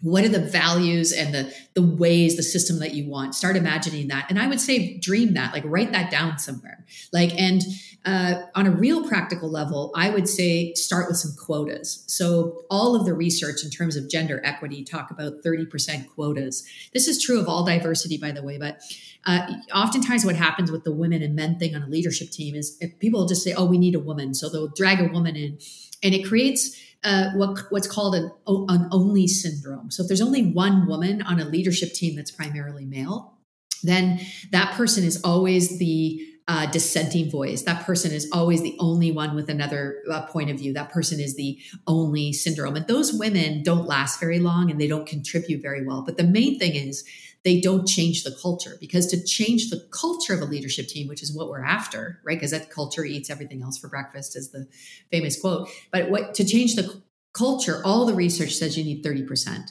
what 0.00 0.24
are 0.24 0.28
the 0.28 0.38
values 0.38 1.12
and 1.12 1.34
the 1.34 1.52
the 1.74 1.82
ways 1.82 2.36
the 2.36 2.42
system 2.42 2.78
that 2.78 2.94
you 2.94 3.08
want? 3.08 3.34
Start 3.34 3.56
imagining 3.56 4.08
that. 4.08 4.26
And 4.28 4.38
i 4.38 4.46
would 4.46 4.60
say 4.60 4.98
dream 4.98 5.34
that 5.34 5.52
like 5.52 5.64
write 5.66 5.92
that 5.92 6.10
down 6.10 6.38
somewhere. 6.38 6.84
Like 7.12 7.38
and 7.38 7.62
uh, 8.04 8.42
on 8.54 8.66
a 8.66 8.70
real 8.70 9.06
practical 9.06 9.50
level 9.50 9.92
i 9.96 10.08
would 10.08 10.28
say 10.28 10.72
start 10.74 11.08
with 11.08 11.16
some 11.16 11.32
quotas. 11.36 12.04
So 12.06 12.62
all 12.70 12.94
of 12.94 13.06
the 13.06 13.14
research 13.14 13.64
in 13.64 13.70
terms 13.70 13.96
of 13.96 14.08
gender 14.08 14.40
equity 14.44 14.84
talk 14.84 15.10
about 15.10 15.42
30% 15.44 16.08
quotas. 16.14 16.66
This 16.92 17.08
is 17.08 17.22
true 17.22 17.40
of 17.40 17.48
all 17.48 17.64
diversity 17.64 18.18
by 18.18 18.30
the 18.30 18.42
way 18.42 18.58
but 18.58 18.80
uh, 19.26 19.52
oftentimes 19.74 20.24
what 20.24 20.36
happens 20.36 20.70
with 20.70 20.84
the 20.84 20.92
women 20.92 21.22
and 21.22 21.34
men 21.34 21.58
thing 21.58 21.74
on 21.74 21.82
a 21.82 21.88
leadership 21.88 22.30
team 22.30 22.54
is 22.54 22.80
people 23.00 23.26
just 23.26 23.42
say 23.42 23.52
oh 23.52 23.64
we 23.64 23.78
need 23.78 23.96
a 23.96 24.00
woman. 24.00 24.32
So 24.32 24.48
they'll 24.48 24.68
drag 24.68 25.00
a 25.00 25.12
woman 25.12 25.34
in 25.34 25.58
and 26.02 26.14
it 26.14 26.24
creates 26.24 26.76
uh, 27.04 27.30
what, 27.34 27.58
what's 27.70 27.86
called 27.86 28.14
an, 28.14 28.30
an 28.46 28.88
only 28.90 29.26
syndrome. 29.26 29.90
So 29.90 30.02
if 30.02 30.08
there's 30.08 30.20
only 30.20 30.50
one 30.50 30.86
woman 30.86 31.22
on 31.22 31.40
a 31.40 31.44
leadership 31.44 31.92
team 31.92 32.16
that's 32.16 32.30
primarily 32.30 32.84
male, 32.84 33.38
then 33.82 34.20
that 34.50 34.74
person 34.74 35.04
is 35.04 35.22
always 35.22 35.78
the 35.78 36.20
uh, 36.48 36.64
dissenting 36.70 37.30
voice. 37.30 37.62
That 37.62 37.84
person 37.84 38.10
is 38.10 38.28
always 38.32 38.62
the 38.62 38.74
only 38.80 39.12
one 39.12 39.36
with 39.36 39.50
another 39.50 40.02
uh, 40.10 40.22
point 40.26 40.50
of 40.50 40.58
view. 40.58 40.72
That 40.72 40.90
person 40.90 41.20
is 41.20 41.36
the 41.36 41.58
only 41.86 42.32
syndrome. 42.32 42.74
And 42.74 42.86
those 42.86 43.12
women 43.12 43.62
don't 43.62 43.86
last 43.86 44.18
very 44.18 44.38
long 44.38 44.70
and 44.70 44.80
they 44.80 44.88
don't 44.88 45.06
contribute 45.06 45.60
very 45.60 45.86
well. 45.86 46.02
But 46.02 46.16
the 46.16 46.24
main 46.24 46.58
thing 46.58 46.74
is 46.74 47.04
they 47.44 47.60
don't 47.60 47.86
change 47.86 48.24
the 48.24 48.36
culture 48.42 48.76
because 48.80 49.06
to 49.06 49.24
change 49.24 49.70
the 49.70 49.86
culture 49.90 50.34
of 50.34 50.40
a 50.40 50.44
leadership 50.44 50.88
team, 50.88 51.08
which 51.08 51.22
is 51.22 51.32
what 51.32 51.48
we're 51.48 51.64
after, 51.64 52.20
right? 52.24 52.36
Because 52.36 52.50
that 52.50 52.70
culture 52.70 53.04
eats 53.04 53.30
everything 53.30 53.62
else 53.62 53.78
for 53.78 53.88
breakfast, 53.88 54.36
is 54.36 54.50
the 54.50 54.66
famous 55.10 55.40
quote. 55.40 55.68
But 55.92 56.10
what 56.10 56.34
to 56.34 56.44
change 56.44 56.74
the 56.74 57.02
culture, 57.32 57.80
all 57.84 58.06
the 58.06 58.14
research 58.14 58.54
says 58.54 58.76
you 58.76 58.84
need 58.84 59.04
30%. 59.04 59.70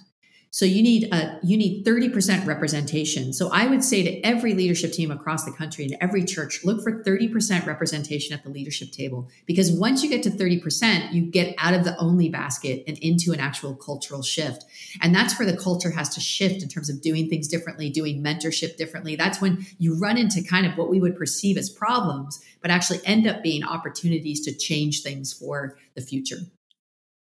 So 0.58 0.66
you 0.66 0.82
need 0.82 1.14
a 1.14 1.40
you 1.44 1.56
need 1.56 1.86
30% 1.86 2.48
representation. 2.48 3.32
So 3.32 3.52
I 3.54 3.68
would 3.68 3.84
say 3.84 4.02
to 4.02 4.20
every 4.22 4.56
leadership 4.56 4.92
team 4.92 5.12
across 5.12 5.46
the 5.46 5.52
country 5.52 5.86
and 5.86 5.96
every 6.02 6.26
church, 6.26 6.66
look 6.66 6.82
for 6.82 7.04
30% 7.04 7.68
representation 7.68 8.34
at 8.34 8.42
the 8.44 8.50
leadership 8.50 8.92
table 8.92 9.30
because 9.46 9.72
once 9.72 10.02
you 10.02 10.10
get 10.10 10.24
to 10.24 10.32
30%, 10.32 11.14
you 11.14 11.22
get 11.22 11.54
out 11.60 11.76
of 11.76 11.84
the 11.84 11.96
only 12.00 12.28
basket 12.30 12.84
and 12.88 12.98
into 12.98 13.34
an 13.34 13.40
actual 13.40 13.76
cultural 13.76 14.24
shift. 14.24 14.66
And 15.00 15.14
that's 15.14 15.38
where 15.38 15.46
the 15.46 15.56
culture 15.56 15.92
has 15.92 16.10
to 16.16 16.20
shift 16.20 16.64
in 16.64 16.70
terms 16.70 16.90
of 16.90 17.04
doing 17.04 17.30
things 17.30 17.48
differently, 17.48 17.92
doing 17.92 18.24
mentorship 18.24 18.78
differently. 18.78 19.16
That's 19.16 19.40
when 19.40 19.64
you 19.78 19.96
run 19.96 20.18
into 20.18 20.42
kind 20.42 20.66
of 20.66 20.76
what 20.76 20.90
we 20.90 21.00
would 21.00 21.16
perceive 21.16 21.58
as 21.58 21.70
problems, 21.70 22.44
but 22.64 22.72
actually 22.72 23.02
end 23.06 23.28
up 23.28 23.44
being 23.44 23.64
opportunities 23.64 24.44
to 24.46 24.58
change 24.58 25.04
things 25.04 25.32
for 25.32 25.78
the 25.94 26.02
future. 26.02 26.40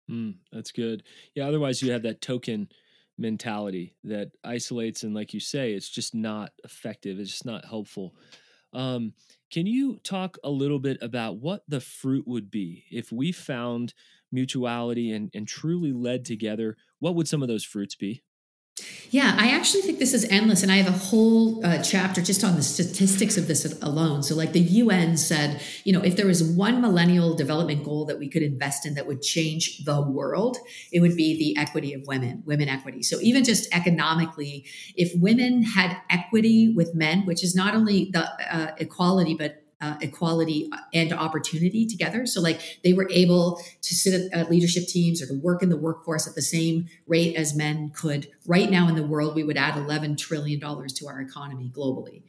Mm, 0.10 0.36
that's 0.54 0.72
good. 0.72 1.04
Yeah, 1.36 1.46
otherwise 1.46 1.82
you 1.82 1.92
have 1.92 2.04
that 2.04 2.22
token 2.22 2.70
mentality 3.18 3.96
that 4.04 4.32
isolates 4.44 5.04
and 5.04 5.14
like 5.14 5.34
you 5.34 5.40
say 5.40 5.74
it's 5.74 5.90
just 5.90 6.14
not 6.14 6.52
effective 6.64 7.20
it's 7.20 7.32
just 7.32 7.46
not 7.46 7.66
helpful. 7.66 8.16
Um, 8.74 9.14
can 9.52 9.66
you 9.66 9.98
talk 10.04 10.38
a 10.44 10.50
little 10.50 10.80
bit 10.80 10.98
about 11.02 11.38
what 11.38 11.64
the 11.68 11.80
fruit 11.80 12.28
would 12.28 12.52
be? 12.52 12.84
If 12.92 13.12
we 13.12 13.32
found 13.32 13.94
mutuality 14.32 15.14
and, 15.14 15.32
and 15.34 15.48
truly 15.48 15.94
led 15.94 16.26
together 16.26 16.76
what 17.00 17.16
would 17.16 17.28
some 17.28 17.42
of 17.42 17.48
those 17.48 17.64
fruits 17.64 17.96
be 17.96 18.24
yeah, 19.10 19.36
I 19.38 19.52
actually 19.52 19.82
think 19.82 20.00
this 20.00 20.14
is 20.14 20.26
endless. 20.26 20.64
And 20.64 20.72
I 20.72 20.78
have 20.78 20.88
a 20.88 20.98
whole 20.98 21.66
uh, 21.66 21.82
chapter 21.82 22.22
just 22.22 22.44
on 22.44 22.56
the 22.56 22.64
statistics 22.64 23.38
of 23.38 23.48
this 23.48 23.66
alone. 23.82 24.22
So, 24.22 24.36
like 24.36 24.52
the 24.52 24.60
UN 24.60 25.18
said, 25.18 25.62
you 25.86 25.94
know, 25.94 26.02
if 26.02 26.18
there 26.18 26.28
was 26.28 26.44
one 26.44 26.82
Millennium 26.82 27.36
Development 27.36 27.84
Goal 27.84 28.06
that 28.06 28.20
we 28.20 28.30
could 28.30 28.44
invest 28.44 28.86
in 28.86 28.96
that 28.96 29.08
would 29.08 29.22
change 29.22 29.84
the 29.86 30.02
world, 30.02 30.58
it 30.92 31.00
would 31.00 31.16
be 31.16 31.38
the 31.38 31.60
equity 31.60 31.94
of 31.94 32.06
women, 32.06 32.44
women 32.46 32.68
equity. 32.68 33.02
So, 33.02 33.20
even 33.22 33.44
just 33.44 33.74
economically, 33.74 34.66
if 34.96 35.12
women 35.16 35.64
had 35.64 35.98
equity 36.10 36.74
with 36.76 36.94
men, 36.94 37.26
which 37.26 37.44
is 37.44 37.56
not 37.56 37.76
only 37.76 38.10
the 38.12 38.30
uh, 38.54 38.76
equality, 38.78 39.36
but 39.36 39.64
uh, 39.80 39.96
equality 40.02 40.70
and 40.94 41.14
opportunity 41.14 41.86
together. 41.86 42.26
So, 42.26 42.42
like, 42.42 42.80
they 42.84 42.94
were 42.94 43.08
able 43.12 43.62
to 43.82 43.96
sit 43.96 44.32
at 44.34 44.50
leadership 44.50 44.88
teams 44.88 45.22
or 45.22 45.28
to 45.28 45.36
work 45.36 45.62
in 45.62 45.70
the 45.70 45.78
workforce 45.78 46.28
at 46.28 46.36
the 46.36 46.42
same 46.42 46.88
rate 47.06 47.36
as 47.36 47.56
men 47.56 47.92
could. 47.96 48.28
Right 48.46 48.72
now 48.72 48.88
in 48.88 48.96
the 48.96 49.06
world, 49.06 49.36
we 49.36 49.44
would 49.44 49.58
add 49.58 49.76
$11 49.76 50.18
trillion 50.18 50.60
to 50.60 51.08
our 51.08 51.22
economy 51.22 51.72
globally. 51.74 52.24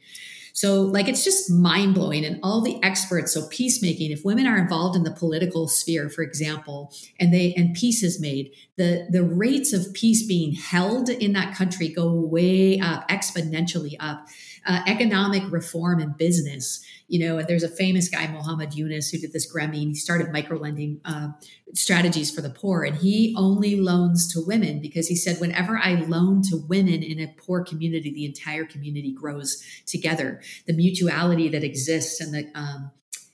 So, 0.53 0.81
like, 0.81 1.07
it's 1.07 1.23
just 1.23 1.49
mind 1.49 1.95
blowing. 1.95 2.25
And 2.25 2.39
all 2.43 2.61
the 2.61 2.83
experts, 2.83 3.33
so 3.33 3.47
peacemaking, 3.47 4.11
if 4.11 4.25
women 4.25 4.45
are 4.45 4.57
involved 4.57 4.95
in 4.95 5.03
the 5.03 5.11
political 5.11 5.67
sphere, 5.67 6.09
for 6.09 6.21
example, 6.21 6.93
and 7.19 7.33
they 7.33 7.53
and 7.53 7.73
peace 7.73 8.03
is 8.03 8.19
made, 8.19 8.51
the 8.75 9.07
the 9.09 9.23
rates 9.23 9.73
of 9.73 9.93
peace 9.93 10.21
being 10.25 10.53
held 10.53 11.09
in 11.09 11.33
that 11.33 11.55
country 11.55 11.87
go 11.87 12.11
way 12.11 12.79
up, 12.79 13.07
exponentially 13.07 13.95
up. 13.99 14.27
Uh, 14.65 14.81
economic 14.87 15.43
reform 15.51 15.99
and 15.99 16.17
business 16.17 16.83
you 17.09 17.27
know, 17.27 17.39
and 17.39 17.47
there's 17.47 17.63
a 17.63 17.69
famous 17.69 18.07
guy, 18.07 18.27
Muhammad 18.27 18.75
Yunus, 18.75 19.09
who 19.09 19.17
did 19.17 19.33
this 19.33 19.51
Grameen. 19.51 19.89
He 19.89 19.95
started 19.95 20.31
micro 20.31 20.59
lending 20.59 21.01
uh, 21.03 21.29
strategies 21.73 22.29
for 22.29 22.41
the 22.41 22.51
poor, 22.51 22.83
and 22.83 22.95
he 22.95 23.33
only 23.35 23.75
loans 23.75 24.31
to 24.33 24.45
women 24.45 24.79
because 24.79 25.07
he 25.07 25.15
said, 25.15 25.39
whenever 25.39 25.77
I 25.77 25.95
loan 25.95 26.43
to 26.43 26.57
women 26.69 27.01
in 27.01 27.19
a 27.19 27.33
poor 27.35 27.63
community, 27.63 28.13
the 28.13 28.25
entire 28.25 28.63
community 28.63 29.11
grows 29.11 29.61
together. 29.87 30.39
The 30.67 30.73
mutuality 30.73 31.49
that 31.49 31.63
exists 31.63 32.21
and 32.21 32.31
the 32.31 32.47
um, 32.53 32.91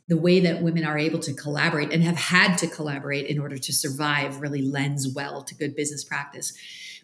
the 0.08 0.18
way 0.18 0.40
that 0.40 0.62
women 0.62 0.86
are 0.86 1.00
able 1.00 1.20
to 1.20 1.34
collaborate 1.34 1.92
and 1.92 2.04
have 2.04 2.16
had 2.16 2.58
to 2.58 2.68
collaborate 2.68 3.26
in 3.26 3.40
order 3.40 3.58
to 3.58 3.74
survive 3.74 4.40
really 4.40 4.62
lends 4.62 5.12
well 5.14 5.44
to 5.44 5.56
good 5.56 5.76
business 5.76 6.04
practice. 6.04 6.54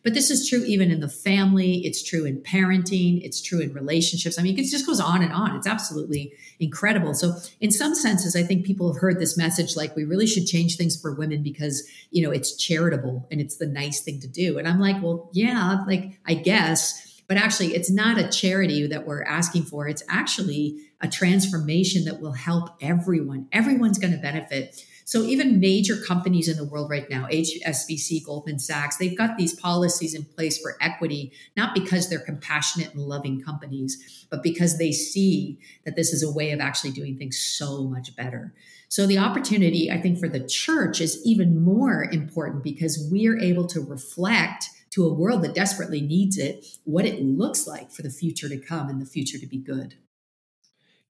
But 0.03 0.13
this 0.13 0.31
is 0.31 0.49
true 0.49 0.63
even 0.65 0.89
in 0.89 0.99
the 0.99 1.09
family. 1.09 1.85
It's 1.85 2.01
true 2.01 2.25
in 2.25 2.41
parenting. 2.41 3.23
It's 3.23 3.41
true 3.41 3.59
in 3.59 3.73
relationships. 3.73 4.39
I 4.39 4.41
mean, 4.41 4.57
it 4.57 4.63
just 4.69 4.85
goes 4.85 4.99
on 4.99 5.21
and 5.21 5.31
on. 5.31 5.55
It's 5.55 5.67
absolutely 5.67 6.33
incredible. 6.59 7.13
So, 7.13 7.35
in 7.59 7.71
some 7.71 7.93
senses, 7.93 8.35
I 8.35 8.43
think 8.43 8.65
people 8.65 8.91
have 8.91 9.01
heard 9.01 9.19
this 9.19 9.37
message 9.37 9.75
like 9.75 9.95
we 9.95 10.03
really 10.03 10.27
should 10.27 10.47
change 10.47 10.75
things 10.75 10.99
for 10.99 11.13
women 11.13 11.43
because, 11.43 11.87
you 12.09 12.23
know, 12.23 12.31
it's 12.31 12.55
charitable 12.55 13.27
and 13.31 13.39
it's 13.39 13.57
the 13.57 13.67
nice 13.67 14.01
thing 14.01 14.19
to 14.21 14.27
do. 14.27 14.57
And 14.57 14.67
I'm 14.67 14.79
like, 14.79 15.01
well, 15.01 15.29
yeah, 15.33 15.83
like, 15.87 16.19
I 16.25 16.33
guess. 16.33 17.21
But 17.27 17.37
actually, 17.37 17.75
it's 17.75 17.89
not 17.89 18.17
a 18.17 18.27
charity 18.27 18.87
that 18.87 19.05
we're 19.05 19.23
asking 19.23 19.63
for. 19.63 19.87
It's 19.87 20.03
actually 20.09 20.81
a 20.99 21.07
transformation 21.07 22.05
that 22.05 22.19
will 22.19 22.33
help 22.33 22.69
everyone. 22.81 23.47
Everyone's 23.51 23.97
going 23.97 24.13
to 24.13 24.19
benefit 24.19 24.83
so 25.11 25.23
even 25.23 25.59
major 25.59 25.97
companies 25.97 26.47
in 26.47 26.55
the 26.55 26.63
world 26.63 26.89
right 26.89 27.09
now, 27.09 27.27
HSBC, 27.27 28.23
Goldman 28.25 28.59
Sachs, 28.59 28.95
they've 28.95 29.17
got 29.17 29.37
these 29.37 29.53
policies 29.53 30.13
in 30.13 30.23
place 30.23 30.57
for 30.57 30.77
equity, 30.79 31.33
not 31.57 31.75
because 31.75 32.09
they're 32.09 32.17
compassionate 32.17 32.93
and 32.93 33.03
loving 33.03 33.41
companies, 33.41 34.25
but 34.29 34.41
because 34.41 34.77
they 34.77 34.93
see 34.93 35.59
that 35.83 35.97
this 35.97 36.13
is 36.13 36.23
a 36.23 36.31
way 36.31 36.51
of 36.51 36.61
actually 36.61 36.91
doing 36.91 37.17
things 37.17 37.37
so 37.37 37.83
much 37.83 38.15
better. 38.15 38.53
So 38.87 39.05
the 39.05 39.17
opportunity, 39.17 39.91
I 39.91 39.99
think, 39.99 40.17
for 40.17 40.29
the 40.29 40.47
church 40.47 41.01
is 41.01 41.21
even 41.25 41.61
more 41.61 42.05
important 42.05 42.63
because 42.63 43.09
we 43.11 43.27
are 43.27 43.37
able 43.37 43.67
to 43.67 43.81
reflect 43.81 44.69
to 44.91 45.05
a 45.05 45.13
world 45.13 45.43
that 45.43 45.53
desperately 45.53 45.99
needs 45.99 46.37
it 46.37 46.65
what 46.85 47.05
it 47.05 47.21
looks 47.21 47.67
like 47.67 47.91
for 47.91 48.01
the 48.01 48.09
future 48.09 48.47
to 48.47 48.57
come 48.57 48.87
and 48.87 49.01
the 49.01 49.05
future 49.05 49.37
to 49.37 49.45
be 49.45 49.57
good. 49.57 49.95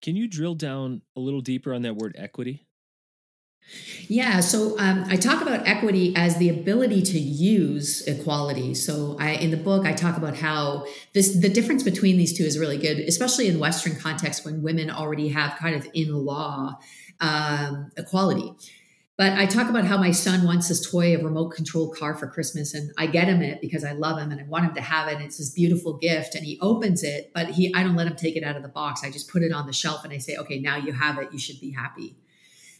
Can 0.01 0.15
you 0.15 0.27
drill 0.27 0.55
down 0.55 1.03
a 1.15 1.19
little 1.19 1.41
deeper 1.41 1.71
on 1.71 1.83
that 1.83 1.97
word 1.97 2.15
equity? 2.17 2.65
Yeah, 4.07 4.41
so 4.41 4.77
um, 4.77 5.05
I 5.07 5.15
talk 5.15 5.41
about 5.41 5.65
equity 5.65 6.13
as 6.17 6.37
the 6.37 6.49
ability 6.49 7.01
to 7.03 7.19
use 7.19 8.01
equality. 8.07 8.73
So 8.73 9.15
I, 9.19 9.31
in 9.31 9.51
the 9.51 9.57
book, 9.57 9.85
I 9.85 9.93
talk 9.93 10.17
about 10.17 10.35
how 10.35 10.85
this 11.13 11.39
the 11.39 11.47
difference 11.47 11.83
between 11.83 12.17
these 12.17 12.37
two 12.37 12.43
is 12.43 12.59
really 12.59 12.77
good, 12.77 12.99
especially 12.99 13.47
in 13.47 13.59
Western 13.59 13.95
context 13.95 14.43
when 14.43 14.63
women 14.63 14.89
already 14.89 15.29
have 15.29 15.57
kind 15.57 15.75
of 15.75 15.87
in 15.93 16.13
law 16.13 16.77
um, 17.21 17.91
equality. 17.95 18.53
But 19.17 19.33
I 19.33 19.45
talk 19.45 19.69
about 19.69 19.85
how 19.85 19.97
my 19.97 20.11
son 20.11 20.45
wants 20.45 20.67
this 20.67 20.89
toy, 20.89 21.15
a 21.15 21.23
remote 21.23 21.49
control 21.49 21.93
car 21.93 22.15
for 22.15 22.27
Christmas, 22.27 22.73
and 22.73 22.91
I 22.97 23.05
get 23.05 23.27
him 23.27 23.41
it 23.41 23.61
because 23.61 23.83
I 23.83 23.91
love 23.91 24.17
him 24.17 24.31
and 24.31 24.41
I 24.41 24.43
want 24.45 24.65
him 24.65 24.73
to 24.73 24.81
have 24.81 25.07
it. 25.09 25.17
And 25.17 25.23
it's 25.23 25.37
this 25.37 25.51
beautiful 25.51 25.93
gift, 25.97 26.33
and 26.33 26.43
he 26.43 26.57
opens 26.59 27.03
it, 27.03 27.31
but 27.33 27.51
he 27.51 27.73
I 27.73 27.83
don't 27.83 27.95
let 27.95 28.07
him 28.07 28.15
take 28.15 28.35
it 28.35 28.43
out 28.43 28.57
of 28.57 28.63
the 28.63 28.67
box. 28.67 29.03
I 29.05 29.11
just 29.11 29.29
put 29.29 29.43
it 29.43 29.53
on 29.53 29.67
the 29.67 29.73
shelf 29.73 30.03
and 30.03 30.11
I 30.11 30.17
say, 30.17 30.37
okay, 30.37 30.59
now 30.59 30.75
you 30.75 30.91
have 30.91 31.17
it. 31.19 31.31
You 31.31 31.39
should 31.39 31.61
be 31.61 31.71
happy. 31.71 32.17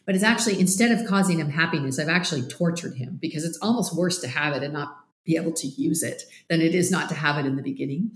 But 0.06 0.16
it's 0.16 0.24
actually, 0.24 0.60
instead 0.60 0.92
of 0.92 1.08
causing 1.08 1.40
him 1.40 1.50
happiness, 1.50 2.00
I've 2.00 2.10
actually 2.10 2.44
tortured 2.44 2.96
him 2.96 3.20
because 3.22 3.44
it's 3.44 3.60
almost 3.62 3.96
worse 3.96 4.20
to 4.22 4.28
have 4.28 4.56
it 4.56 4.64
and 4.64 4.74
not 4.74 4.98
be 5.24 5.36
able 5.36 5.54
to 5.54 5.68
use 5.68 6.02
it 6.04 6.24
than 6.50 6.62
it 6.62 6.74
is 6.74 6.90
not 6.90 7.10
to 7.10 7.16
have 7.16 7.38
it 7.38 7.46
in 7.46 7.56
the 7.56 7.62
beginning. 7.62 8.12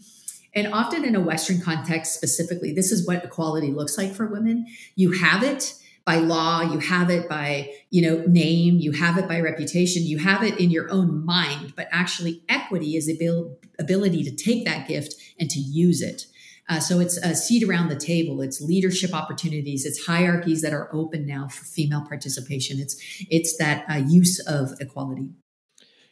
And 0.55 0.73
often 0.73 1.03
in 1.03 1.15
a 1.15 1.19
Western 1.19 1.61
context 1.61 2.13
specifically, 2.13 2.73
this 2.73 2.91
is 2.91 3.05
what 3.05 3.23
equality 3.23 3.71
looks 3.71 3.97
like 3.97 4.13
for 4.13 4.25
women. 4.25 4.65
You 4.95 5.11
have 5.11 5.43
it 5.43 5.75
by 6.05 6.17
law, 6.17 6.61
you 6.61 6.79
have 6.79 7.09
it 7.09 7.27
by, 7.27 7.71
you 7.89 8.01
know, 8.01 8.23
name, 8.27 8.77
you 8.77 8.91
have 8.91 9.17
it 9.17 9.27
by 9.27 9.39
reputation, 9.41 10.03
you 10.03 10.19
have 10.19 10.43
it 10.43 10.59
in 10.59 10.69
your 10.69 10.89
own 10.91 11.25
mind, 11.25 11.73
but 11.75 11.87
actually 11.91 12.43
equity 12.47 12.95
is 12.95 13.07
the 13.07 13.57
ability 13.79 14.23
to 14.23 14.31
take 14.31 14.65
that 14.65 14.87
gift 14.87 15.15
and 15.39 15.49
to 15.49 15.59
use 15.59 16.01
it. 16.01 16.27
Uh, 16.67 16.79
so 16.79 16.99
it's 16.99 17.17
a 17.17 17.35
seat 17.35 17.63
around 17.67 17.89
the 17.89 17.95
table. 17.95 18.41
It's 18.41 18.59
leadership 18.59 19.13
opportunities. 19.13 19.85
It's 19.85 20.05
hierarchies 20.05 20.61
that 20.61 20.73
are 20.73 20.93
open 20.93 21.25
now 21.25 21.47
for 21.47 21.63
female 21.63 22.03
participation. 22.07 22.79
It's 22.79 22.95
it's 23.29 23.57
that 23.57 23.85
uh, 23.89 24.01
use 24.07 24.39
of 24.47 24.71
equality. 24.79 25.29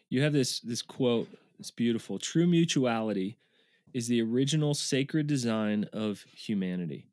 You 0.09 0.21
have 0.21 0.33
this 0.33 0.59
this 0.59 0.81
quote 0.81 1.27
It's 1.59 1.71
beautiful. 1.71 2.19
True 2.19 2.45
mutuality 2.45 3.37
is 3.93 4.07
the 4.07 4.21
original 4.21 4.73
sacred 4.73 5.27
design 5.27 5.87
of 5.93 6.25
humanity. 6.35 7.07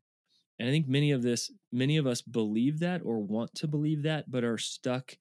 And 0.59 0.69
I 0.69 0.73
think 0.73 0.89
many 0.89 1.11
of 1.13 1.23
this, 1.23 1.51
many 1.73 1.97
of 1.97 2.07
us 2.07 2.21
believe 2.21 2.81
that 2.81 3.01
or 3.05 3.19
want 3.19 3.55
to 3.57 3.67
believe 3.67 4.03
that, 4.03 4.31
but 4.31 4.45
are 4.45 4.59
stuck 4.59 5.17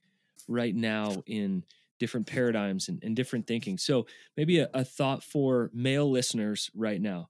right 0.47 0.75
now 0.75 1.23
in 1.25 1.63
different 1.97 2.27
paradigms 2.27 2.89
and, 2.89 3.01
and 3.03 3.15
different 3.15 3.47
thinking. 3.47 3.77
So 3.77 4.05
maybe 4.35 4.59
a, 4.59 4.69
a, 4.73 4.83
thought 4.83 5.23
for 5.23 5.69
male 5.73 6.09
listeners 6.09 6.71
right 6.73 7.01
now. 7.01 7.29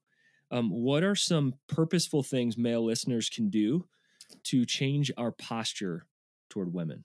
Um, 0.52 0.70
what 0.70 1.04
are 1.04 1.16
some 1.16 1.56
purposeful 1.68 2.24
things 2.24 2.58
male 2.58 2.84
listeners 2.84 3.30
can 3.30 3.50
do 3.50 3.86
to 4.46 4.66
change 4.66 5.12
our 5.18 5.32
posture 5.32 6.08
toward 6.50 6.74
women? 6.74 7.04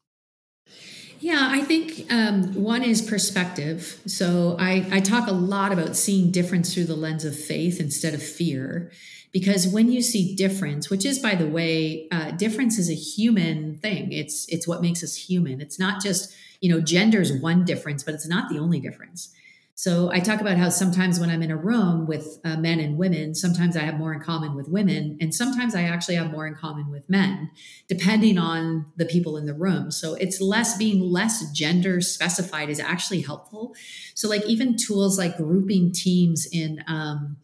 Yeah, 1.20 1.48
I 1.50 1.62
think 1.62 2.10
um, 2.12 2.54
one 2.54 2.82
is 2.82 3.00
perspective. 3.00 4.00
So 4.06 4.56
I, 4.58 4.86
I 4.90 5.00
talk 5.00 5.28
a 5.28 5.32
lot 5.32 5.72
about 5.72 5.96
seeing 5.96 6.30
difference 6.30 6.74
through 6.74 6.84
the 6.84 6.96
lens 6.96 7.24
of 7.24 7.38
faith 7.38 7.80
instead 7.80 8.14
of 8.14 8.22
fear. 8.22 8.90
Because 9.32 9.66
when 9.66 9.90
you 9.90 10.00
see 10.00 10.36
difference, 10.36 10.90
which 10.90 11.04
is, 11.04 11.18
by 11.18 11.34
the 11.34 11.46
way, 11.46 12.08
uh, 12.12 12.30
difference 12.32 12.78
is 12.78 12.88
a 12.88 12.94
human 12.94 13.78
thing. 13.78 14.12
It's 14.12 14.46
it's 14.48 14.68
what 14.68 14.80
makes 14.80 15.02
us 15.02 15.16
human. 15.16 15.60
It's 15.60 15.78
not 15.78 16.00
just 16.00 16.32
you 16.60 16.70
know 16.70 16.80
gender 16.80 17.20
is 17.20 17.32
one 17.32 17.64
difference, 17.64 18.04
but 18.04 18.14
it's 18.14 18.28
not 18.28 18.48
the 18.48 18.58
only 18.58 18.78
difference. 18.78 19.34
So 19.76 20.08
I 20.12 20.20
talk 20.20 20.40
about 20.40 20.56
how 20.56 20.68
sometimes 20.68 21.18
when 21.18 21.30
I'm 21.30 21.42
in 21.42 21.50
a 21.50 21.56
room 21.56 22.06
with 22.06 22.38
uh, 22.44 22.56
men 22.56 22.78
and 22.78 22.96
women, 22.96 23.34
sometimes 23.34 23.76
I 23.76 23.80
have 23.80 23.98
more 23.98 24.12
in 24.12 24.20
common 24.20 24.54
with 24.54 24.68
women, 24.68 25.18
and 25.20 25.34
sometimes 25.34 25.74
I 25.74 25.82
actually 25.82 26.14
have 26.14 26.30
more 26.30 26.46
in 26.46 26.54
common 26.54 26.90
with 26.90 27.10
men, 27.10 27.50
depending 27.88 28.38
on 28.38 28.86
the 28.96 29.04
people 29.04 29.36
in 29.36 29.46
the 29.46 29.54
room. 29.54 29.90
So 29.90 30.14
it's 30.14 30.40
less 30.40 30.78
being 30.78 31.00
less 31.00 31.50
gender 31.50 32.00
specified 32.00 32.70
is 32.70 32.78
actually 32.78 33.22
helpful. 33.22 33.74
So 34.14 34.28
like 34.28 34.46
even 34.46 34.76
tools 34.76 35.18
like 35.18 35.36
grouping 35.36 35.90
teams 35.90 36.46
in 36.52 36.84
um, 36.86 37.38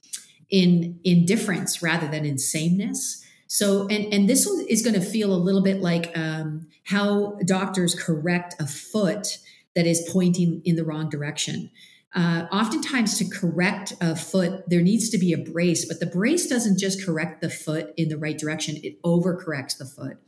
in 0.51 1.01
in 1.03 1.27
difference 1.27 1.83
rather 1.83 2.07
than 2.07 2.25
in 2.25 2.39
sameness. 2.39 3.25
So 3.49 3.89
and 3.89 4.15
and 4.15 4.29
this 4.29 4.47
one 4.47 4.65
is 4.69 4.83
going 4.83 4.95
to 4.95 5.05
feel 5.05 5.33
a 5.33 5.35
little 5.35 5.63
bit 5.63 5.81
like 5.81 6.17
um, 6.17 6.69
how 6.85 7.39
doctors 7.45 7.97
correct 7.97 8.55
a 8.61 8.69
foot 8.69 9.39
that 9.75 9.87
is 9.87 10.09
pointing 10.13 10.63
in 10.65 10.77
the 10.77 10.85
wrong 10.85 11.09
direction 11.09 11.71
uh, 12.15 12.47
oftentimes, 12.51 13.19
to 13.19 13.25
correct 13.25 13.93
a 14.01 14.17
foot, 14.17 14.69
there 14.69 14.83
needs 14.83 15.11
to 15.11 15.19
be 15.19 15.33
a 15.33 15.39
brace, 15.39 15.85
but 15.85 16.01
the 16.01 16.07
brace 16.07 16.49
doesn't 16.49 16.79
just 16.79 17.05
correct 17.05 17.41
the 17.41 17.51
foot 17.51 17.95
in 17.97 18.09
the 18.09 18.19
right 18.19 18.37
direction, 18.37 18.77
it 18.83 19.01
overcorrects 19.03 19.79
the 19.79 19.85
foot. 19.85 20.19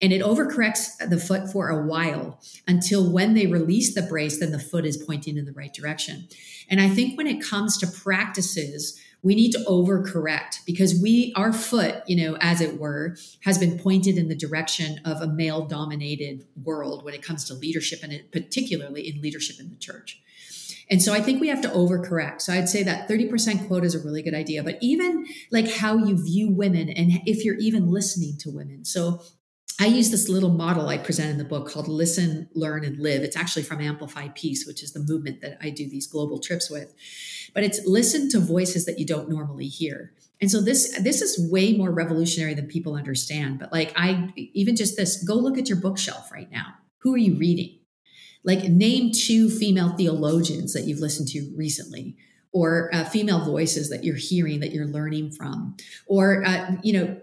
And 0.00 0.12
it 0.12 0.22
overcorrects 0.22 1.08
the 1.08 1.18
foot 1.18 1.50
for 1.50 1.68
a 1.68 1.86
while 1.86 2.40
until 2.68 3.10
when 3.10 3.34
they 3.34 3.46
release 3.46 3.94
the 3.94 4.02
brace, 4.02 4.38
then 4.38 4.52
the 4.52 4.58
foot 4.58 4.84
is 4.84 4.96
pointing 4.96 5.36
in 5.36 5.44
the 5.44 5.52
right 5.52 5.72
direction. 5.72 6.28
And 6.68 6.80
I 6.80 6.88
think 6.88 7.16
when 7.16 7.26
it 7.26 7.42
comes 7.42 7.78
to 7.78 7.86
practices, 7.86 9.00
we 9.22 9.34
need 9.34 9.52
to 9.52 9.64
overcorrect 9.66 10.66
because 10.66 11.00
we, 11.00 11.32
our 11.34 11.52
foot, 11.52 12.02
you 12.06 12.16
know, 12.22 12.36
as 12.40 12.60
it 12.60 12.78
were, 12.78 13.16
has 13.44 13.56
been 13.56 13.78
pointed 13.78 14.18
in 14.18 14.28
the 14.28 14.36
direction 14.36 15.00
of 15.04 15.22
a 15.22 15.26
male 15.26 15.64
dominated 15.64 16.44
world 16.62 17.04
when 17.04 17.14
it 17.14 17.22
comes 17.22 17.44
to 17.44 17.54
leadership 17.54 18.00
and 18.02 18.20
particularly 18.30 19.08
in 19.08 19.22
leadership 19.22 19.58
in 19.58 19.70
the 19.70 19.76
church. 19.76 20.20
And 20.90 21.02
so 21.02 21.12
I 21.12 21.20
think 21.20 21.40
we 21.40 21.48
have 21.48 21.62
to 21.62 21.68
overcorrect. 21.68 22.42
So 22.42 22.52
I'd 22.52 22.68
say 22.68 22.82
that 22.82 23.08
30% 23.08 23.66
quote 23.66 23.84
is 23.84 23.94
a 23.94 24.00
really 24.00 24.22
good 24.22 24.34
idea, 24.34 24.62
but 24.62 24.78
even 24.80 25.26
like 25.50 25.70
how 25.70 25.96
you 25.96 26.22
view 26.22 26.50
women 26.50 26.88
and 26.88 27.12
if 27.26 27.44
you're 27.44 27.56
even 27.56 27.90
listening 27.90 28.36
to 28.40 28.50
women. 28.50 28.84
So 28.84 29.22
I 29.80 29.86
use 29.86 30.10
this 30.10 30.28
little 30.28 30.50
model 30.50 30.88
I 30.88 30.98
present 30.98 31.30
in 31.30 31.38
the 31.38 31.44
book 31.44 31.68
called 31.68 31.88
Listen, 31.88 32.48
Learn, 32.54 32.84
and 32.84 32.98
Live. 33.00 33.22
It's 33.22 33.36
actually 33.36 33.64
from 33.64 33.80
Amplify 33.80 34.28
Peace, 34.34 34.66
which 34.66 34.84
is 34.84 34.92
the 34.92 35.00
movement 35.00 35.40
that 35.40 35.58
I 35.60 35.70
do 35.70 35.88
these 35.88 36.06
global 36.06 36.38
trips 36.38 36.70
with. 36.70 36.94
But 37.54 37.64
it's 37.64 37.84
listen 37.84 38.30
to 38.30 38.38
voices 38.38 38.84
that 38.86 39.00
you 39.00 39.06
don't 39.06 39.28
normally 39.28 39.66
hear. 39.66 40.12
And 40.40 40.50
so 40.50 40.60
this 40.60 40.96
this 41.00 41.22
is 41.22 41.50
way 41.50 41.76
more 41.76 41.90
revolutionary 41.90 42.54
than 42.54 42.66
people 42.66 42.94
understand. 42.94 43.58
But 43.58 43.72
like 43.72 43.92
I 43.96 44.32
even 44.36 44.76
just 44.76 44.96
this, 44.96 45.22
go 45.24 45.34
look 45.34 45.58
at 45.58 45.68
your 45.68 45.80
bookshelf 45.80 46.30
right 46.30 46.50
now. 46.52 46.74
Who 46.98 47.14
are 47.14 47.18
you 47.18 47.36
reading? 47.36 47.78
Like, 48.44 48.64
name 48.64 49.12
two 49.12 49.50
female 49.50 49.96
theologians 49.96 50.72
that 50.74 50.84
you've 50.84 51.00
listened 51.00 51.28
to 51.28 51.52
recently, 51.56 52.16
or 52.52 52.88
uh, 52.94 53.04
female 53.04 53.44
voices 53.44 53.90
that 53.90 54.04
you're 54.04 54.14
hearing 54.14 54.60
that 54.60 54.70
you're 54.70 54.86
learning 54.86 55.32
from, 55.32 55.76
or 56.06 56.44
uh, 56.46 56.76
you 56.84 56.92
know, 56.92 57.20